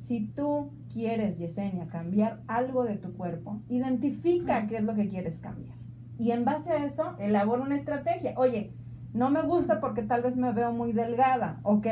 [0.05, 5.39] si tú quieres, Yesenia, cambiar algo de tu cuerpo, identifica qué es lo que quieres
[5.39, 5.77] cambiar.
[6.17, 8.33] Y en base a eso, elaboro una estrategia.
[8.37, 8.73] Oye,
[9.13, 11.59] no me gusta porque tal vez me veo muy delgada.
[11.63, 11.87] Ok.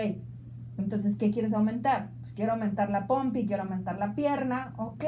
[0.77, 2.10] Entonces, ¿qué quieres aumentar?
[2.21, 4.73] Pues quiero aumentar la pompi, quiero aumentar la pierna.
[4.77, 5.03] Ok.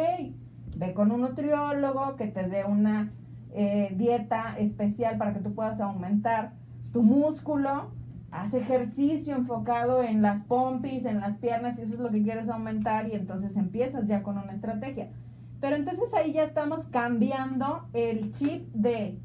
[0.77, 3.11] Ve con un nutriólogo que te dé una
[3.51, 6.53] eh, dieta especial para que tú puedas aumentar
[6.91, 7.91] tu músculo.
[8.31, 12.49] Haz ejercicio enfocado en las pompis, en las piernas, si eso es lo que quieres
[12.49, 15.09] aumentar, y entonces empiezas ya con una estrategia.
[15.61, 19.19] Pero entonces ahí ya estamos cambiando el chip de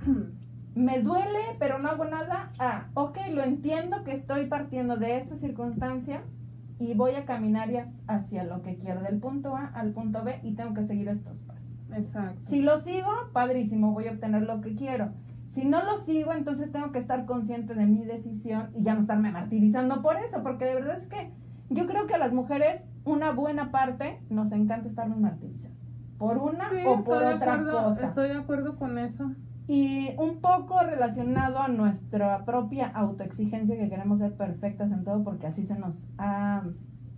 [0.76, 2.52] me duele, pero no hago nada.
[2.58, 6.22] Ah, ok, lo entiendo que estoy partiendo de esta circunstancia
[6.78, 7.70] y voy a caminar
[8.06, 11.38] hacia lo que quiero, del punto A al punto B y tengo que seguir estos
[11.40, 11.72] pasos.
[11.94, 12.40] Exacto.
[12.42, 15.12] Si lo sigo, padrísimo, voy a obtener lo que quiero.
[15.48, 19.00] Si no lo sigo, entonces tengo que estar consciente de mi decisión y ya no
[19.00, 21.30] estarme martirizando por eso, porque de verdad es que
[21.70, 25.74] yo creo que a las mujeres una buena parte nos encanta estarnos martirizando.
[26.18, 28.04] Por una o por otra cosa.
[28.04, 29.32] Estoy de acuerdo con eso.
[29.68, 35.48] Y un poco relacionado a nuestra propia autoexigencia que queremos ser perfectas en todo porque
[35.48, 36.62] así se nos ha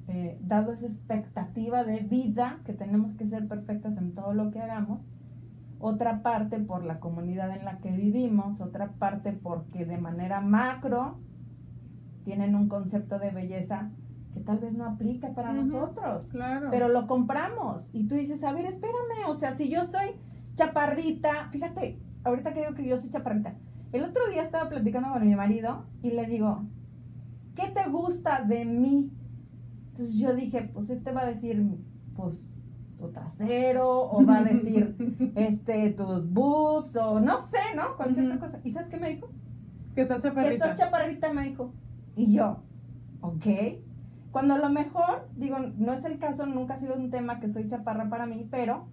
[0.09, 4.61] eh, dado esa expectativa de vida que tenemos que ser perfectas en todo lo que
[4.61, 5.01] hagamos.
[5.79, 11.19] Otra parte por la comunidad en la que vivimos, otra parte porque de manera macro
[12.25, 13.91] tienen un concepto de belleza
[14.33, 16.27] que tal vez no aplica para nosotros.
[16.27, 16.69] Claro.
[16.71, 20.13] Pero lo compramos y tú dices, a ver, espérame, o sea, si yo soy
[20.55, 23.55] chaparrita, fíjate, ahorita que digo que yo soy chaparrita,
[23.93, 26.65] el otro día estaba platicando con mi marido y le digo,
[27.55, 29.11] ¿qué te gusta de mí?
[29.91, 31.67] Entonces yo dije, pues este va a decir,
[32.15, 32.49] pues
[32.99, 34.97] tu trasero, o va a decir,
[35.37, 37.97] este, tus boobs, o no sé, ¿no?
[37.97, 38.61] Cualquier otra cosa.
[38.65, 39.29] ¿Y sabes qué me dijo?
[39.95, 40.49] Que estás chaparrita.
[40.49, 41.73] Que estás chaparrita, me dijo.
[42.17, 42.63] Y yo,
[43.21, 43.47] ok.
[44.31, 47.49] Cuando a lo mejor, digo, no es el caso, nunca ha sido un tema que
[47.49, 48.89] soy chaparra para mí, pero,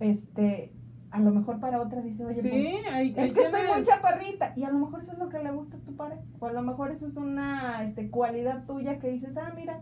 [0.00, 0.72] este,
[1.10, 4.52] a lo mejor para otra dice, oye, pues, es que estoy muy chaparrita.
[4.56, 6.22] Y a lo mejor eso es lo que le gusta a tu pareja.
[6.38, 9.80] O a lo mejor eso es una este, cualidad tuya que dices, ah, mira.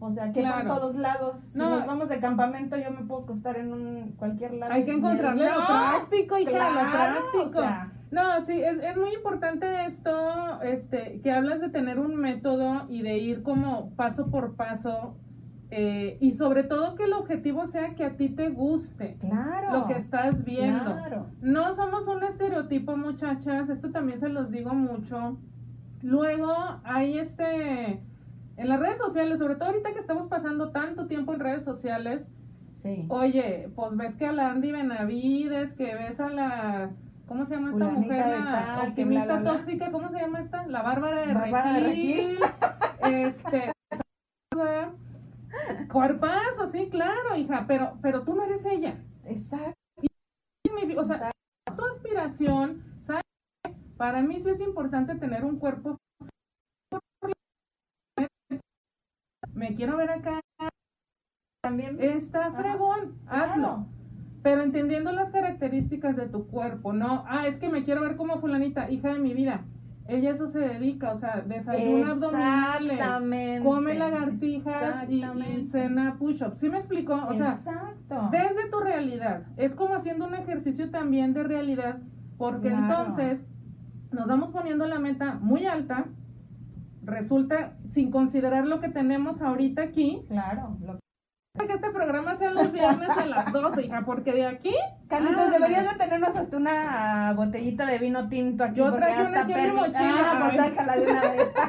[0.00, 1.40] O sea, que por todos lados.
[1.40, 4.72] Si nos vamos de campamento, yo me puedo acostar en un cualquier lado.
[4.72, 7.62] Hay que encontrarle lo práctico, hija, claro, lo práctico.
[8.10, 13.02] no, sí, es, es muy importante esto, este, que hablas de tener un método y
[13.02, 15.16] de ir como paso por paso
[15.76, 19.18] eh, y sobre todo que el objetivo sea que a ti te guste
[19.72, 20.94] lo que estás viendo.
[21.40, 25.36] No somos un estereotipo, muchachas, esto también se los digo mucho.
[26.00, 28.00] Luego hay este,
[28.56, 32.30] en las redes sociales, sobre todo ahorita que estamos pasando tanto tiempo en redes sociales,
[33.08, 36.90] oye, pues ves que a la Andy Benavides, que ves a la...
[37.26, 38.38] ¿Cómo se llama esta mujer?
[38.38, 40.68] La optimista tóxica, ¿cómo se llama esta?
[40.68, 42.38] La Bárbara de Bárbara Regil.
[43.02, 43.72] De este,
[45.90, 48.98] Cuerpazo, sí, claro, hija, pero, pero tú no eres ella.
[49.24, 49.74] Exacto.
[50.96, 51.30] o sea,
[51.76, 53.22] tu aspiración, ¿sabes?
[53.96, 55.96] Para mí sí es importante tener un cuerpo.
[59.52, 60.40] Me quiero ver acá.
[61.62, 62.02] También.
[62.02, 63.86] Está fregón, hazlo.
[64.42, 68.38] Pero entendiendo las características de tu cuerpo, no, ah, es que me quiero ver como
[68.38, 69.64] fulanita, hija de mi vida
[70.06, 75.22] ella eso se dedica, o sea, desayuna abdominales, come lagartijas y,
[75.62, 76.58] cena push-ups.
[76.58, 77.14] ¿Sí me explicó?
[77.26, 77.58] O sea,
[78.30, 79.44] desde tu realidad.
[79.56, 82.00] Es como haciendo un ejercicio también de realidad,
[82.36, 83.46] porque entonces
[84.12, 86.06] nos vamos poniendo la meta muy alta,
[87.02, 90.22] resulta, sin considerar lo que tenemos ahorita aquí.
[90.28, 90.76] Claro,
[91.66, 94.74] que este programa sea los viernes a las 12, hija, porque de aquí.
[95.08, 98.78] Carlitos, ah, deberías de tenernos hasta una botellita de vino tinto aquí.
[98.78, 100.32] Yo traigo una aquí en mi mochila.
[100.32, 101.48] Ah, pues sácala de una vez.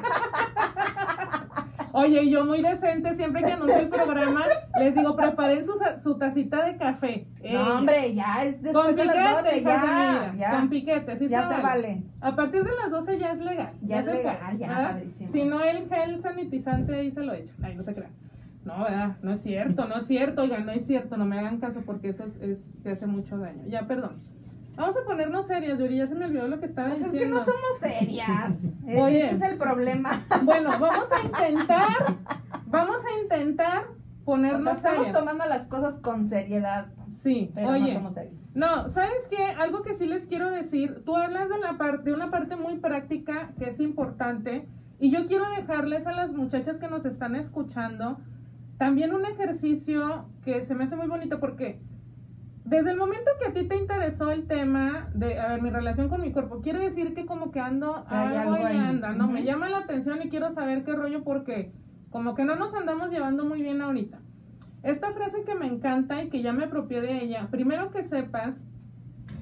[1.92, 4.46] Oye, yo muy decente, siempre que anuncio el programa,
[4.78, 7.26] les digo, preparen su, su tacita de café.
[7.50, 11.28] no, hombre, ya es después con de piquete, las 12, ya, ya, Con piquete, sí
[11.30, 12.04] Ya se vale.
[12.20, 13.72] A partir de las 12 ya es legal.
[13.82, 15.32] Ya, es legal, ya, padrísimo.
[15.32, 17.54] Si no, el gel sanitizante ahí se lo echo.
[17.64, 18.12] Ay, no se crean.
[18.66, 19.18] No, ¿verdad?
[19.22, 22.10] No es cierto, no es cierto, oigan, no es cierto, no me hagan caso porque
[22.10, 23.64] eso es, es te hace mucho daño.
[23.68, 24.18] Ya, perdón.
[24.76, 27.12] Vamos a ponernos serias, Yuri, ya se me olvidó lo que estaba diciendo.
[27.12, 28.54] Pues es que no somos serias.
[29.02, 29.26] Oye.
[29.28, 30.22] Ese es el problema.
[30.44, 32.18] Bueno, vamos a intentar,
[32.66, 33.86] vamos a intentar
[34.26, 36.88] ponernos o sea, estamos tomando las cosas con seriedad.
[37.22, 37.94] Sí, pero oye.
[37.94, 38.34] No somos serias.
[38.54, 39.44] No, ¿sabes qué?
[39.44, 42.78] Algo que sí les quiero decir, tú hablas de, la parte, de una parte muy
[42.78, 44.68] práctica que es importante
[45.00, 48.18] y yo quiero dejarles a las muchachas que nos están escuchando
[48.78, 51.80] también un ejercicio que se me hace muy bonito porque
[52.66, 56.10] desde el momento que a ti te interesó el tema de, a ver, mi relación
[56.10, 59.28] con mi cuerpo, quiere decir que como que ando algo, y anda, ¿no?
[59.28, 61.72] Me llama la atención y quiero saber qué rollo porque
[62.10, 64.20] como que no nos andamos llevando muy bien ahorita.
[64.82, 68.56] Esta frase que me encanta y que ya me apropié de ella, primero que sepas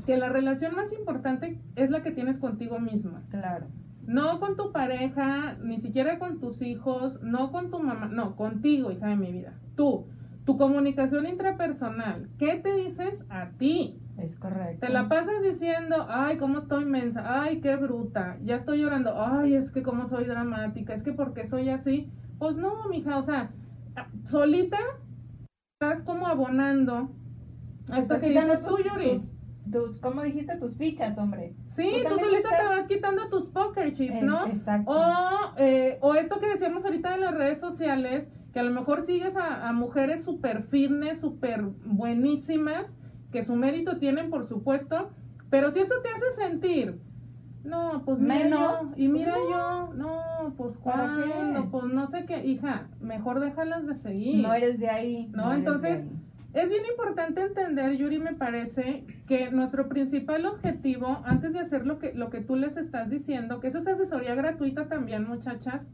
[0.06, 3.24] que la relación más importante es la que tienes contigo misma.
[3.30, 3.68] Claro.
[4.06, 8.92] No con tu pareja, ni siquiera con tus hijos, no con tu mamá, no, contigo,
[8.92, 9.54] hija de mi vida.
[9.76, 10.08] Tú,
[10.46, 12.28] tu comunicación intrapersonal.
[12.38, 14.00] ¿Qué te dices a ti?
[14.18, 14.86] Es correcto.
[14.86, 19.56] Te la pasas diciendo, ay, cómo estoy mensa, ay, qué bruta, ya estoy llorando, ay,
[19.56, 22.10] es que cómo soy dramática, es que porque soy así.
[22.38, 23.52] Pues no, mija, o sea,
[24.26, 24.78] solita
[25.82, 27.10] estás como abonando
[27.90, 29.12] a esto que dices tú, Yuri.
[29.14, 29.33] tus-
[29.72, 30.56] tus- ¿cómo dijiste?
[30.58, 31.54] Tus fichas, hombre.
[31.68, 34.46] Sí, Tú solita estás- te vas quitando tus poker chips, ¿no?
[34.48, 34.92] exacto.
[34.92, 39.02] O, eh, o esto que decíamos ahorita en las redes sociales, que a lo mejor
[39.02, 41.64] sigues a, a mujeres súper fitness, súper
[42.14, 42.96] buenísimas,
[43.32, 45.10] que su mérito tienen, por supuesto,
[45.50, 47.00] pero si eso te hace sentir,
[47.64, 52.46] no, pues mira Menos, yo, y mira yo, no, pues cuándo, pues no sé qué,
[52.46, 54.44] hija, mejor déjalas de seguir.
[54.46, 55.28] No eres de ahí.
[55.34, 56.12] No, eres de entonces, ahí.
[56.54, 61.98] Es bien importante entender, Yuri, me parece, que nuestro principal objetivo, antes de hacer lo
[61.98, 65.90] que, lo que tú les estás diciendo, que eso es asesoría gratuita también, muchachas.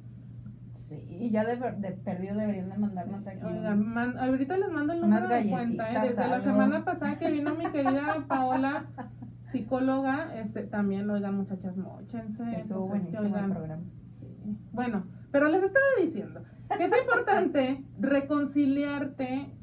[0.74, 3.40] Sí, ya de, de perdido deberían de mandarnos aquí.
[3.46, 6.08] Oigan, man- ahorita les mando el número de cuenta, ¿eh?
[6.08, 8.86] Desde la semana pasada que vino mi querida Paola,
[9.44, 12.44] psicóloga, este, también, oigan, muchachas, mochense.
[12.60, 13.84] Estuvo pues, es que, buenísimo el oigan, programa.
[14.20, 14.58] Sí.
[14.72, 16.44] Bueno, pero les estaba diciendo
[16.76, 19.54] que es importante reconciliarte.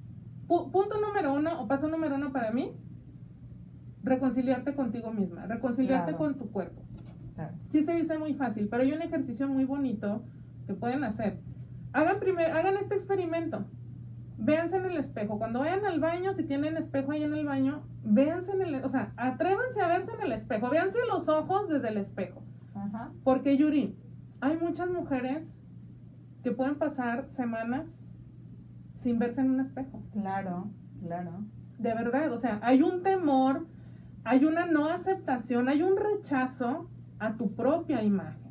[0.48, 2.72] Pu- punto número uno, o paso número uno para mí,
[4.02, 6.18] reconciliarte contigo misma, reconciliarte Claro.
[6.18, 6.82] con tu cuerpo.
[7.35, 7.54] Claro.
[7.66, 10.22] Sí se dice muy fácil, pero hay un ejercicio muy bonito
[10.66, 11.38] que pueden hacer.
[11.92, 13.64] Hagan, primer, hagan este experimento.
[14.38, 15.38] Véanse en el espejo.
[15.38, 18.85] Cuando vayan al baño, si tienen espejo ahí en el baño, véanse en el...
[18.85, 20.68] O sea, atrévanse a verse en el espejo.
[20.68, 22.42] Véanse los ojos desde el espejo.
[22.74, 23.11] Ajá.
[23.24, 23.96] Porque Yuri,
[24.42, 25.56] hay muchas mujeres
[26.42, 28.06] que pueden pasar semanas
[29.07, 30.03] sin verse en un espejo.
[30.11, 30.69] Claro,
[31.01, 31.31] claro.
[31.79, 33.69] De verdad, o sea, hay un temor,
[34.25, 36.90] hay una no aceptación, hay un rechazo
[37.21, 38.51] a tu propia imagen.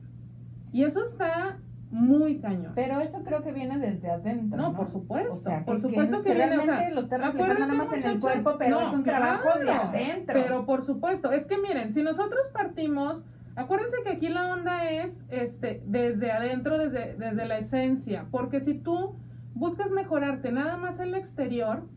[0.72, 1.58] Y eso está
[1.92, 2.72] muy cañón.
[2.74, 4.58] Pero eso creo que viene desde adentro.
[4.58, 4.78] No, ¿no?
[4.78, 7.54] por supuesto, O sea, por supuesto que, que viene, o realmente sea, lo está reflejando
[7.60, 10.42] nada acuérdense, más en el cuerpo, pero no, es un trabajo de adentro.
[10.42, 13.26] Pero por supuesto, es que miren, si nosotros partimos,
[13.58, 18.76] acuérdense que aquí la onda es este desde adentro, desde, desde la esencia, porque si
[18.76, 19.18] tú
[19.56, 21.88] buscas mejorarte nada más en el exterior,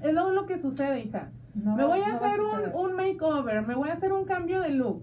[0.00, 1.30] es lo, lo que sucede, hija.
[1.54, 4.60] No me voy a no hacer un, un makeover, me voy a hacer un cambio
[4.60, 5.02] de look.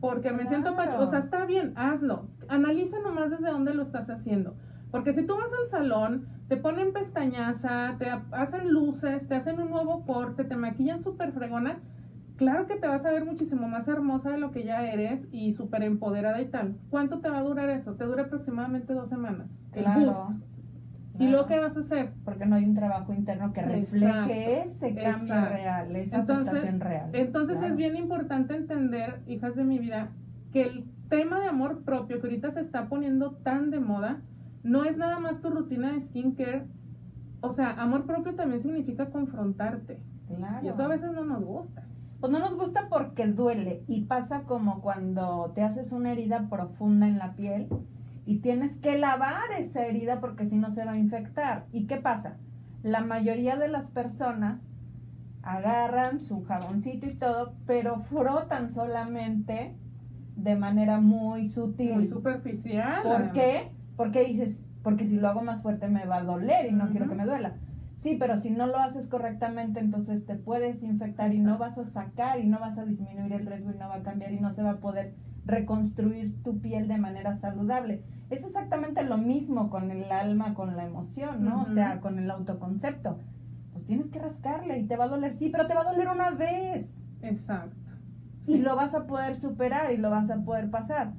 [0.00, 0.74] Porque me siento...
[0.74, 1.00] Claro.
[1.00, 2.26] O sea, está bien, hazlo.
[2.48, 4.54] Analiza nomás desde dónde lo estás haciendo.
[4.90, 9.58] Porque si tú vas al salón, te ponen pestañaza, te ha- hacen luces, te hacen
[9.60, 11.78] un nuevo corte, te maquillan súper fregona,
[12.36, 15.52] claro que te vas a ver muchísimo más hermosa de lo que ya eres y
[15.54, 16.76] súper empoderada y tal.
[16.90, 17.94] ¿Cuánto te va a durar eso?
[17.94, 19.48] Te dura aproximadamente dos semanas.
[19.72, 20.00] El Claro.
[20.28, 20.44] boost.
[21.18, 22.12] ¿Y luego qué vas a hacer?
[22.24, 25.54] Porque no hay un trabajo interno que refleje ese cambio exacto.
[25.54, 27.10] real, esa Entonces- aceptación real.
[27.12, 27.72] Entonces Claro.
[27.72, 30.10] es bien importante entender, hijas de mi vida,
[30.52, 34.22] que el tema de amor propio que ahorita se está poniendo tan de moda,
[34.64, 36.66] no es nada más tu rutina de skincare.
[37.40, 40.00] O sea, amor propio también significa confrontarte.
[40.26, 40.64] Claro.
[40.64, 41.84] Y eso a veces no nos gusta.
[42.18, 47.06] Pues no nos gusta porque duele y pasa como cuando te haces una herida profunda
[47.06, 47.68] en la piel
[48.26, 51.66] y tienes que lavar esa herida porque si no se va a infectar.
[51.72, 52.36] ¿Y qué pasa?
[52.82, 54.66] La mayoría de las personas
[55.42, 59.76] agarran su jaboncito y todo, pero frotan solamente
[60.36, 61.94] de manera muy sutil.
[61.94, 63.02] Muy superficial.
[63.02, 63.32] ¿Por además.
[63.34, 63.70] qué?
[63.96, 67.08] Porque dices, porque si lo hago más fuerte me va a doler y no quiero
[67.08, 67.54] que me duela.
[67.96, 71.84] Sí, pero si no lo haces correctamente, entonces te puedes infectar y no vas a
[71.84, 74.52] sacar y no vas a disminuir el riesgo y no va a cambiar y no
[74.52, 75.14] se va a poder
[75.46, 78.02] reconstruir tu piel de manera saludable.
[78.30, 81.62] Es exactamente lo mismo con el alma, con la emoción, ¿no?
[81.62, 83.18] O sea, con el autoconcepto.
[83.72, 86.08] Pues tienes que rascarle y te va a doler, sí, pero te va a doler
[86.08, 87.76] una vez Exacto.
[88.42, 88.58] y Sí.
[88.62, 91.12] lo vas a poder superar y lo vas a poder pasar.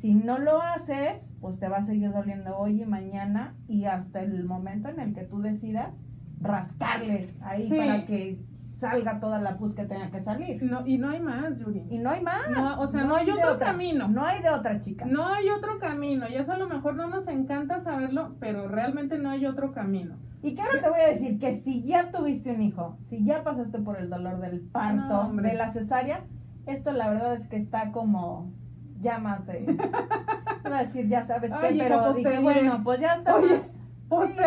[0.00, 4.20] Si no lo haces, pues te va a seguir doliendo hoy y mañana y hasta
[4.22, 5.92] el momento en el que tú decidas
[6.40, 7.76] rascarle ahí Sí.
[7.76, 8.38] para que
[8.78, 10.62] salga toda la pus que tenga que salir.
[10.62, 11.84] No, y no hay más, Yuri.
[11.90, 12.48] Y no hay más.
[12.50, 13.72] No, o sea, no hay otro otra.
[13.72, 14.08] camino.
[14.08, 15.10] No hay de otra, chicas.
[15.10, 16.26] No hay otro camino.
[16.28, 20.16] Y eso a lo mejor no nos encanta saberlo, pero realmente no hay otro camino.
[20.42, 23.42] Y que ahora te voy a decir que si ya tuviste un hijo, si ya
[23.42, 26.24] pasaste por el dolor del parto, No, de la cesárea,
[26.66, 28.52] esto la verdad es que está como
[29.00, 29.62] ya más de...
[30.64, 33.66] Iba a decir, ya sabes qué, hijo, pero dije, bueno, pues ya está Oye, más...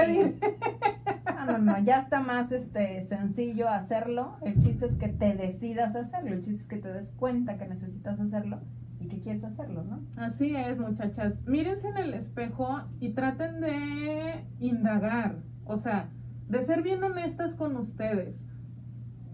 [0.06, 0.36] Sí.
[1.46, 4.38] No, no, no, ya está más este sencillo hacerlo.
[4.42, 6.30] El chiste es que te decidas hacerlo.
[6.32, 8.60] El chiste es que te des cuenta que necesitas hacerlo
[9.00, 10.00] y que quieres hacerlo, ¿no?
[10.18, 11.42] Así es, muchachas.
[11.48, 16.10] Mírense en el espejo y traten de indagar, o sea,
[16.50, 18.46] de ser bien honestas con ustedes.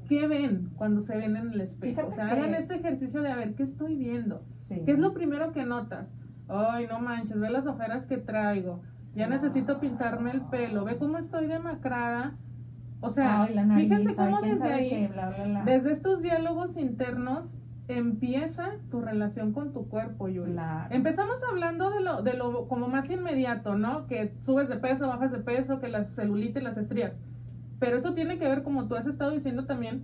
[0.07, 1.89] ¿qué ven cuando se ven en el espejo?
[1.95, 4.41] Fíjate o sea, que- hagan este ejercicio de a ver, ¿qué estoy viendo?
[4.55, 4.81] Sí.
[4.85, 6.07] ¿Qué es lo primero que notas?
[6.47, 8.81] Ay, no manches, ve las ojeras que traigo.
[9.17, 10.85] Ya necesito pintarme el pelo.
[10.85, 12.35] Ve cómo estoy demacrada.
[13.01, 15.63] O sea, Ay, la nariz, fíjense cómo desde ahí, qué, bla, bla, bla.
[15.65, 20.51] desde estos diálogos internos, empieza tu relación con tu cuerpo, Yuri.
[20.51, 20.93] Claro.
[20.93, 24.07] Empezamos hablando de lo, de lo como más inmediato, ¿no?
[24.07, 27.17] Que subes de peso, bajas de peso, que la celulitis, las estrías.
[27.79, 30.03] Pero eso tiene que ver, como tú has estado diciendo también,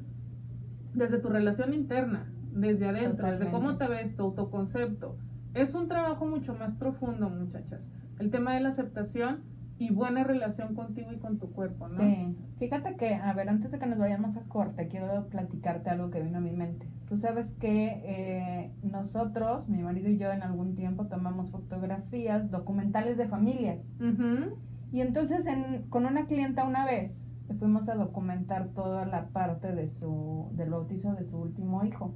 [0.93, 5.17] desde tu relación interna, desde adentro, desde cómo te ves, tu autoconcepto.
[5.54, 7.89] Es un trabajo mucho más profundo, muchachas.
[8.19, 9.41] El tema de la aceptación
[9.80, 11.99] y buena relación contigo y con tu cuerpo, ¿no?
[11.99, 16.10] Sí, fíjate que, a ver, antes de que nos vayamos a corte, quiero platicarte algo
[16.12, 16.88] que vino a mi mente.
[17.10, 23.17] Tú sabes que eh, nosotros, mi marido y yo, en algún tiempo tomamos fotografías documentales
[23.17, 23.91] de familias.
[23.99, 24.56] Ujú.
[24.91, 27.19] Y entonces en- con una clienta una vez
[27.60, 32.13] fuimos a documentar toda la parte de su, del bautizo de su último hijo.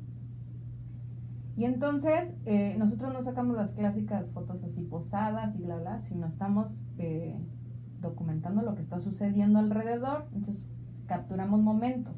[1.57, 6.27] Y entonces eh, nosotros no sacamos las clásicas fotos así posadas y bla, bla, sino
[6.27, 7.35] estamos eh,
[7.99, 10.27] documentando lo que está sucediendo alrededor.
[10.35, 10.69] Entonces
[11.07, 12.15] capturamos momentos.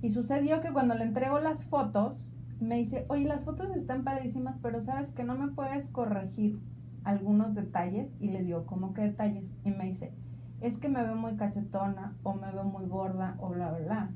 [0.00, 2.26] Y sucedió que cuando le entrego las fotos,
[2.58, 6.58] me dice, oye, las fotos están padrísimas, pero sabes que no me puedes corregir
[7.04, 8.10] algunos detalles.
[8.18, 9.44] Y le digo, ¿cómo qué detalles?
[9.64, 10.12] Y me dice,
[10.60, 14.10] es que me veo muy cachetona, o me veo muy gorda, o bla, bla, bla.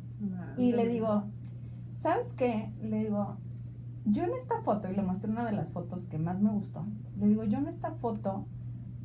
[0.57, 1.23] Y le digo,
[1.95, 2.73] ¿sabes qué?
[2.83, 3.37] Le digo,
[4.07, 6.85] yo en esta foto, y le mostré una de las fotos que más me gustó,
[7.19, 8.47] le digo, yo en esta foto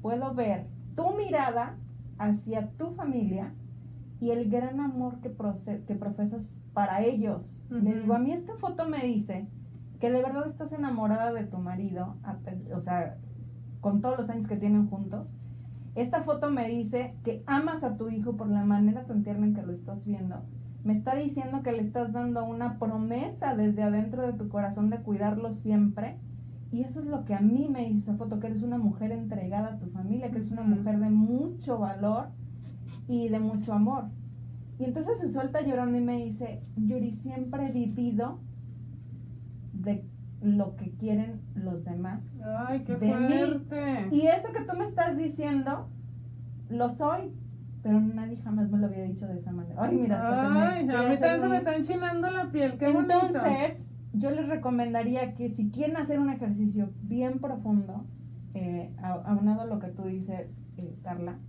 [0.01, 1.75] puedo ver tu mirada
[2.17, 3.53] hacia tu familia
[4.19, 5.33] y el gran amor que,
[5.87, 7.65] que profesas para ellos.
[7.69, 9.47] Le digo, a mí esta foto me dice
[9.99, 12.15] que de verdad estás enamorada de tu marido,
[12.75, 13.17] o sea,
[13.79, 15.27] con todos los años que tienen juntos.
[15.95, 19.55] Esta foto me dice que amas a tu hijo por la manera tan tierna en
[19.55, 20.43] que lo estás viendo.
[20.83, 24.97] Me está diciendo que le estás dando una promesa desde adentro de tu corazón de
[24.97, 26.17] cuidarlo siempre.
[26.71, 29.11] Y eso es lo que a mí me dice esa foto, que eres una mujer
[29.11, 32.29] entregada a tu familia, que eres una mujer de mucho valor
[33.07, 34.05] y de mucho amor.
[34.79, 38.39] Y entonces se suelta llorando y me dice, Yuri, siempre he vivido
[39.73, 40.05] de
[40.41, 42.23] lo que quieren los demás.
[42.67, 43.67] Ay, qué de mí.
[44.11, 45.87] Y eso que tú me estás diciendo,
[46.69, 47.31] lo soy.
[47.83, 49.81] Pero nadie jamás me lo había dicho de esa manera.
[49.81, 52.77] Ay, mira, hasta se me Ay, a mí también se me está enchinando la piel,
[52.77, 53.13] qué bonito.
[53.13, 58.05] Entonces, yo les recomendaría que si quieren hacer un ejercicio bien profundo,
[58.53, 61.39] eh, aunado a lo que tú dices, eh, Carla,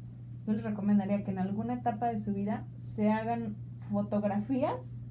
[0.46, 3.56] yo les recomendaría que en alguna etapa de su vida se hagan
[3.90, 5.04] fotografías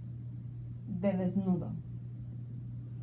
[0.88, 1.74] de desnudo.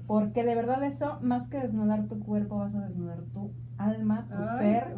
[0.07, 4.43] Porque de verdad eso, más que desnudar tu cuerpo, vas a desnudar tu alma, tu
[4.43, 4.97] Ay, ser,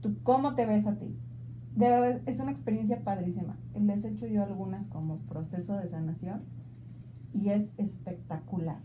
[0.00, 1.16] tú cómo te ves a ti.
[1.74, 3.56] De verdad, es una experiencia padrísima.
[3.78, 6.42] Les he hecho yo algunas como proceso de sanación
[7.32, 8.78] y es espectacular.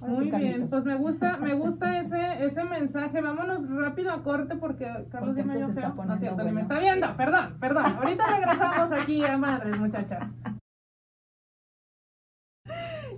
[0.00, 3.20] Ahora sí, Muy bien, pues me gusta, me gusta ese, ese mensaje.
[3.20, 5.88] Vámonos rápido a corte porque Carlos Porque ya me está feo.
[5.88, 7.84] No poniendo es cierto, me está viendo, perdón, perdón.
[7.86, 10.34] Ahorita regresamos aquí a madres, muchachas.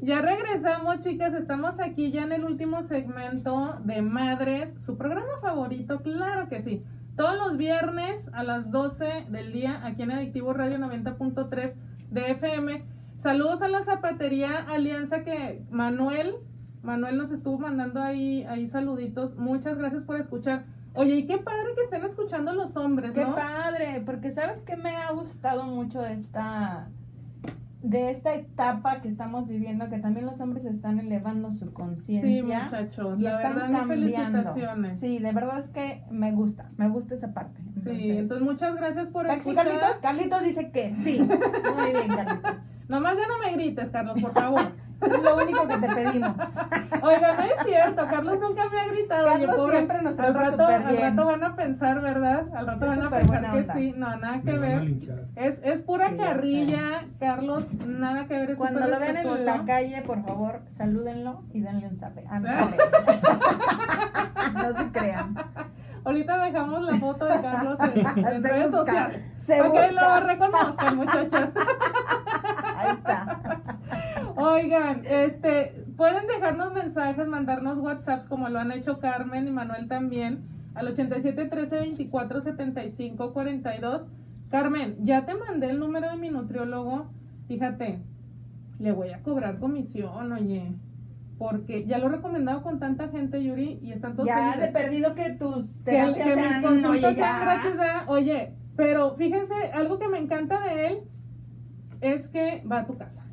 [0.01, 1.35] Ya regresamos, chicas.
[1.35, 6.83] Estamos aquí ya en el último segmento de Madres, su programa favorito, claro que sí.
[7.21, 11.75] Todos los viernes a las 12 del día, aquí en Adictivo Radio 90.3
[12.09, 12.83] de FM.
[13.19, 16.37] Saludos a la Zapatería Alianza que Manuel,
[16.83, 19.37] Manuel nos estuvo mandando ahí, ahí saluditos.
[19.37, 20.65] Muchas gracias por escuchar.
[20.95, 23.35] Oye, y qué padre que estén escuchando los hombres, Qué ¿no?
[23.35, 26.89] padre, porque sabes que me ha gustado mucho esta
[27.83, 32.65] de esta etapa que estamos viviendo, que también los hombres están elevando su Sí, conciencia.
[32.65, 34.39] muchachos, y la están verdad, mis cambiando.
[34.39, 35.01] felicitaciones.
[35.01, 37.61] Sí, de verdad es que me gusta, me gusta esa parte.
[37.83, 39.65] Sí, entonces muchas gracias por escuchar.
[39.67, 41.19] Carlitos, Carlitos dice que sí.
[41.77, 42.79] Muy bien, Carlitos.
[42.89, 44.73] Nomás ya no me grites, Carlos, por favor.
[45.01, 46.37] Es lo único que te pedimos.
[47.03, 49.29] Oiga, no es cierto, Carlos nunca me ha gritado.
[49.33, 51.03] Oye, Carlos pobre, siempre nos al rato, súper al bien.
[51.03, 52.45] rato van a pensar, ¿verdad?
[52.55, 54.95] Al rato Es van a pensar que sí, no, nada que Me ver.
[55.37, 59.65] Es, es pura Sí, carrilla, Carlos, nada que ver, es Cuando lo vean en la
[59.65, 62.25] calle, por favor, salúdenlo y denle un zape.
[62.29, 64.55] Ah, no, se crean.
[64.55, 65.35] no se crean.
[66.03, 69.31] Ahorita dejamos la foto de Carlos en, en redes busca, sociales.
[69.39, 71.51] se para que lo reconozcan, muchachas.
[72.93, 73.41] Está.
[74.37, 80.45] Oigan, este, pueden dejarnos mensajes, mandarnos WhatsApps como lo han hecho Carmen y Manuel también
[80.75, 84.07] al 87 13 24 75 42.
[84.51, 87.07] Carmen, ya te mandé el número de mi nutriólogo.
[87.49, 88.01] Fíjate,
[88.79, 90.73] le voy a cobrar comisión, oye.
[91.39, 94.73] Porque ya lo he recomendado con tanta gente, Yuri, y están todos Ya de felices.
[94.73, 97.73] perdido que tus Que, terapias que mis sean, consultas oye, sean gratis.
[98.09, 100.99] Oye, pero fíjense, algo que me encanta de él
[102.01, 103.25] es que va a tu casa.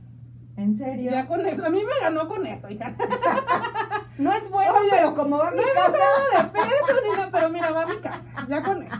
[0.55, 1.11] ¿En serio?
[1.11, 2.87] Ya con eso, a mí me ganó con eso, hija.
[4.17, 5.91] No es bueno, Oye, pero como va a mi No casa.
[6.43, 8.97] de peso ni nada, pero mira, va a mi casa, ya con eso.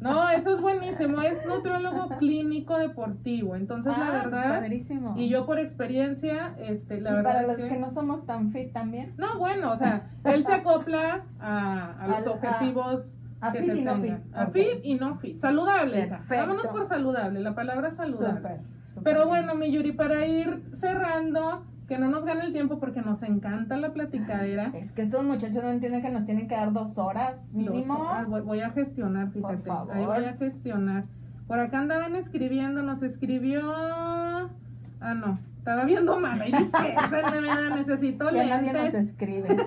[0.00, 5.12] No, eso es buenísimo, es nutriólogo clínico deportivo, entonces la Ah, pues, verdad, padrísimo.
[5.18, 7.76] y yo por experiencia, este, la Y verdad para es los que, que...
[7.78, 9.12] no somos tan fit también.
[9.18, 13.72] no, bueno, o sea, él se acopla a, a los Al- objetivos a que fit
[13.72, 14.22] se y no tengan.
[14.22, 14.34] fit.
[14.34, 18.38] A fit y no fit, saludable, vámonos por saludable, la palabra saludable.
[18.38, 23.00] Súper Pero bueno, mi Yuri, para ir cerrando, que no nos gane el tiempo porque
[23.00, 24.72] nos encanta la platicadera.
[24.74, 27.94] Es que estos muchachos no entienden que nos tienen que dar dos horas mínimo.
[27.94, 29.68] Dos horas, voy, voy a gestionar, fíjate.
[29.68, 29.94] favor.
[29.94, 31.04] Ahí voy a gestionar.
[31.46, 33.62] Por acá andaban escribiendo, nos escribió.
[33.66, 35.38] Ah, no.
[35.58, 36.40] Estaba viendo mal.
[36.40, 36.76] Ahí dice,
[37.40, 39.56] vida, necesito Ya nadie nos escribe.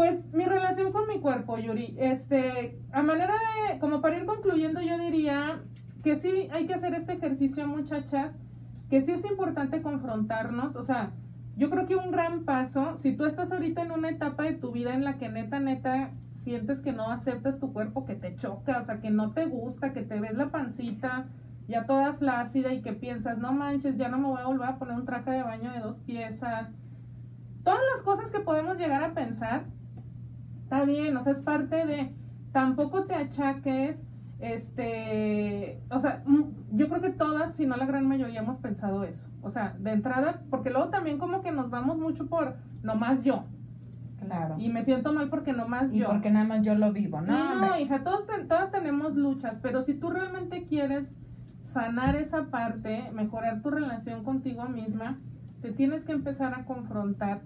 [0.00, 1.94] Pues mi relación con mi cuerpo, Yuri.
[1.98, 5.60] Este, a manera de, como para ir concluyendo, yo diría
[6.02, 8.32] que sí hay que hacer este ejercicio, muchachas,
[8.88, 10.76] que sí es importante confrontarnos.
[10.76, 11.12] O sea,
[11.56, 14.72] yo creo que un gran paso, si tú estás ahorita en una etapa de tu
[14.72, 18.78] vida en la que neta, neta, sientes que no aceptas tu cuerpo, que te choca,
[18.78, 21.26] o sea, que no te gusta, que te ves la pancita
[21.70, 24.78] ya toda flácida y que piensas, no manches, ya no me voy a volver a
[24.78, 26.68] poner un traje de baño de dos piezas.
[27.62, 29.66] Todas las cosas que podemos llegar a pensar,
[30.64, 32.12] está bien, o sea, es parte de,
[32.52, 34.04] tampoco te achaques,
[34.40, 39.04] este, o sea, mm, yo creo que todas, si no la gran mayoría, hemos pensado
[39.04, 39.28] eso.
[39.42, 43.44] O sea, de entrada, porque luego también como que nos vamos mucho por nomás yo.
[44.20, 44.56] Claro.
[44.58, 46.08] Y me siento mal porque nomás Y yo.
[46.08, 47.32] porque nada más yo lo vivo, ¿no?
[47.32, 47.82] no, hombre.
[47.82, 51.14] hija, todos, todas tenemos luchas, pero si tú realmente quieres
[51.62, 55.18] sanar esa parte, mejorar tu relación contigo misma,
[55.62, 57.42] te tienes que empezar a confrontar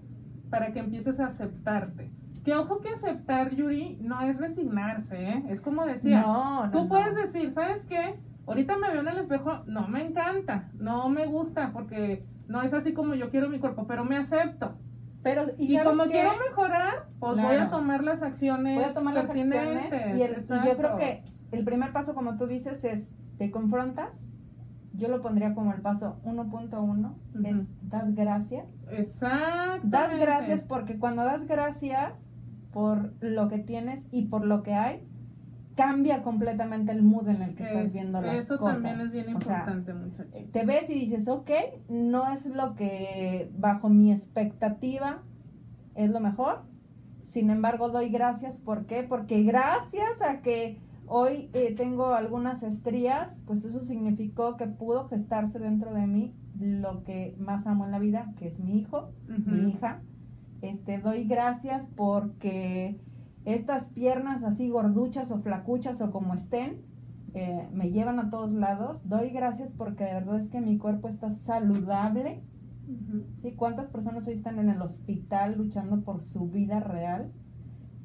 [0.49, 2.11] para que empieces a aceptarte.
[2.45, 5.43] Que ojo que aceptar, Yuri, no es resignarse, ¿eh?
[5.49, 6.87] Es como decía, no, no, tú no.
[6.89, 8.19] puedes decir, ¿sabes qué?
[8.47, 12.71] Ahorita me veo en el espejo, no me encanta, no me gusta, porque no es
[12.73, 14.75] así como yo quiero mi cuerpo, pero me acepto.
[15.23, 16.11] Pero, ¿y, Y, como qué?
[16.11, 20.37] quiero mejorar, pues voy a tomar las acciones voy a tomar las acciones y, el-
[20.43, 24.29] y yo creo que el primer paso, como tú dices, es te confrontas.
[24.93, 27.45] Yo lo pondría como el paso 1.1, Ujú.
[27.47, 28.65] es das gracias.
[28.91, 29.81] Exacto.
[29.83, 32.24] Das gracias porque cuando das gracias
[32.75, 34.99] por lo que tienes y por lo que hay,
[35.77, 38.83] cambia completamente el mood en el que estás viendo las Eso cosas.
[38.83, 40.51] también es bien O sea, importante, muchachos.
[40.51, 41.49] te ves y dices, ok,
[41.87, 45.21] no es lo que bajo mi expectativa
[45.93, 46.63] es lo mejor.
[47.23, 48.57] Sin embargo, doy gracias.
[48.59, 49.03] ¿Por qué?
[49.03, 55.59] Porque gracias a que hoy eh, tengo algunas estrías, pues eso significó que pudo gestarse
[55.59, 59.13] dentro de mí lo que más amo en la vida, que es mi hijo,
[59.45, 60.01] mi hija.
[60.65, 62.99] Este, doy gracias porque
[63.45, 66.81] estas piernas así gorduchas o flacuchas o como estén,
[67.35, 69.07] eh, me llevan a todos lados.
[69.07, 72.41] Doy gracias porque de verdad es que mi cuerpo está saludable.
[73.37, 73.51] ¿sí?
[73.53, 77.31] ¿Cuántas personas hoy están en el hospital luchando por su vida real?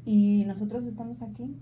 [0.05, 1.57] Y nosotros estamos aquí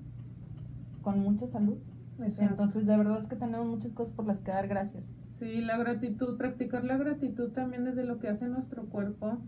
[1.03, 1.79] con mucha salud.
[2.19, 2.51] Exacto.
[2.51, 5.15] Entonces, de verdad es que tenemos muchas cosas por las que dar gracias.
[5.39, 9.39] Sí, la gratitud, practicar la gratitud también desde lo que hace nuestro cuerpo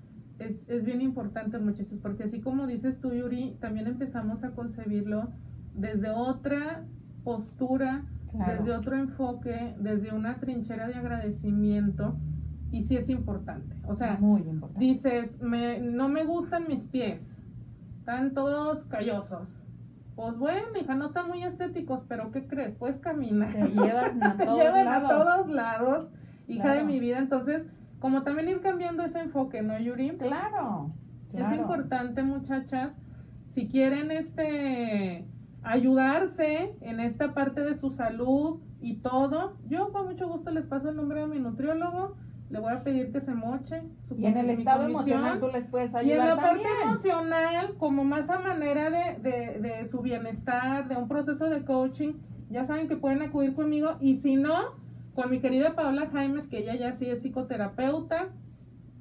[0.41, 5.28] es, es bien importante, muchachos, porque así como dices tú, Yuri, también empezamos a concebirlo
[5.74, 6.84] desde otra
[7.24, 8.62] postura, Claro.
[8.62, 12.16] desde otro enfoque, desde una trinchera de agradecimiento,
[12.70, 13.74] y sí es importante.
[13.88, 14.78] O sea, muy importante.
[14.84, 17.34] dices, me, no me gustan mis pies,
[17.99, 19.57] están todos callosos.
[20.14, 22.74] Pues bueno, hija, no están muy estéticos, pero ¿qué crees?
[22.74, 23.53] Puedes caminar.
[23.53, 25.05] Te llevan a Te todos llevan lados.
[25.11, 26.11] a todos lados,
[26.47, 27.18] hija de mi vida.
[27.18, 27.66] Entonces,
[28.01, 30.11] como también ir cambiando ese enfoque, ¿no, Yuri?
[30.16, 30.90] Claro.
[31.32, 33.01] Es importante, muchachas,
[33.46, 35.24] si quieren este
[35.62, 40.88] ayudarse en esta parte de su salud y todo, yo con mucho gusto les paso
[40.90, 42.16] el nombre de mi nutriólogo.
[42.48, 43.82] Le voy a pedir que se moche.
[44.03, 45.20] su Y en el estado comisión.
[45.20, 49.20] emocional tú les puedes Y en ayudar la parte emocional, como más a manera de,
[49.20, 52.14] de, de su bienestar, de un proceso de coaching,
[52.48, 53.98] ya saben que pueden acudir conmigo.
[54.01, 54.57] Y si no,
[55.15, 58.29] con mi querida Paola Jaimes, que ella ya sí es psicoterapeuta,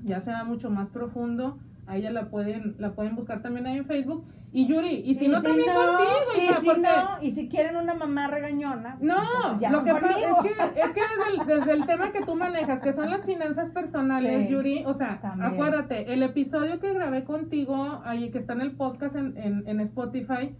[0.04, 1.58] ya se va mucho más profundo.
[1.88, 4.24] A ella la pueden, la pueden buscar también ahí en Facebook.
[4.52, 6.82] Y Yuri, y si no, también contigo, y si porque...
[6.82, 10.50] no, y si quieren una mamá regañona, pues No, ya lo que pasa es que,
[10.82, 14.48] es que desde, el, desde el tema que tú manejas, que son las finanzas personales,
[14.48, 15.54] Sí, Yuri, o sea, también.
[15.54, 19.80] acuérdate, el episodio que grabé contigo, ahí que está en el podcast en, en, en
[19.82, 20.56] Spotify,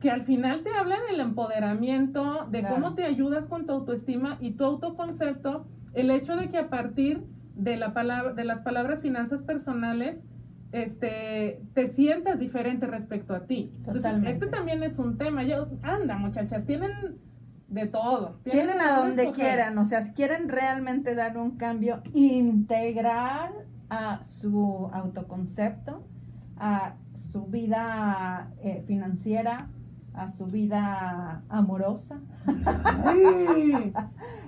[0.00, 2.74] que al final te habla del empoderamiento, de Claro.
[2.76, 7.24] cómo te ayudas con tu autoestima y tu autoconcepto, el hecho de que a partir
[7.54, 10.22] de, la palabra, de las palabras finanzas personales,
[10.70, 13.72] este, te sientas diferente respecto a ti.
[13.78, 14.30] Entonces, Totalmente.
[14.30, 15.42] este también es un tema.
[15.42, 16.92] Yo, anda, muchachas, tienen
[17.68, 18.38] de todo.
[18.44, 19.34] Tienen a donde escoger.
[19.34, 23.50] quieran, o sea, si quieren realmente dar un cambio integral
[23.90, 26.06] a su autoconcepto,
[26.56, 29.68] a su vida eh, financiera,
[30.18, 32.20] a su vida amorosa.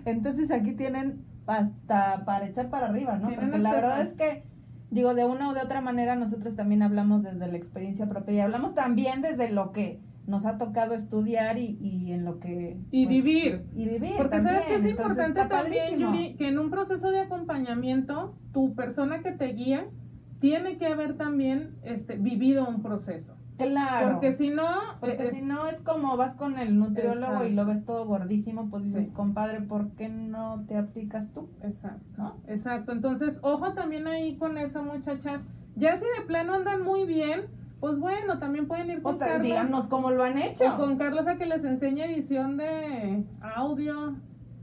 [0.05, 3.29] Entonces aquí tienen hasta para echar para arriba, ¿no?
[3.29, 4.45] Porque la verdad es que,
[4.91, 8.41] digo, de una o de otra manera nosotros también hablamos desde la experiencia propia y
[8.41, 12.79] hablamos también desde lo que nos ha tocado estudiar y, y en lo que...
[12.91, 13.65] Y vivir.
[13.75, 14.13] Y vivir.
[14.17, 15.99] Porque sabes que es entonces importante también.
[15.99, 19.89] Yuri, que en un proceso de acompañamiento, tu persona que te guía
[20.39, 23.40] tiene que haber también este, vivido un proceso.
[23.69, 24.13] Claro.
[24.13, 24.67] Porque si no,
[25.01, 27.47] Porque eh, si no es como vas con el nutriólogo Exacto.
[27.47, 29.13] y lo ves todo gordísimo, pues dices, Sí.
[29.13, 31.49] compadre, ¿por qué no te aplicas tú?
[31.63, 32.05] Exacto.
[32.17, 32.37] ¿No?
[32.47, 35.45] Exacto, entonces ojo también ahí con eso muchachas,
[35.77, 37.43] ya si de plano andan muy bien,
[37.81, 40.75] pues bueno, también pueden ir con O sea, Carlos díganos cómo lo han hecho.
[40.75, 44.17] o con Carlos a que les enseñe edición de audio,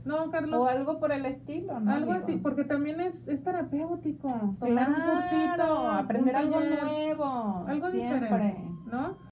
[0.04, 1.90] no Carlos, O algo por el estilo, ¿no?
[1.90, 4.28] algo Digo, así, porque también es, es terapéutico,
[4.60, 7.64] tomar Claro, un cursito, aprender un algo nuevo.
[7.66, 8.20] algo siempre.
[8.20, 9.18] diferente, ¿no?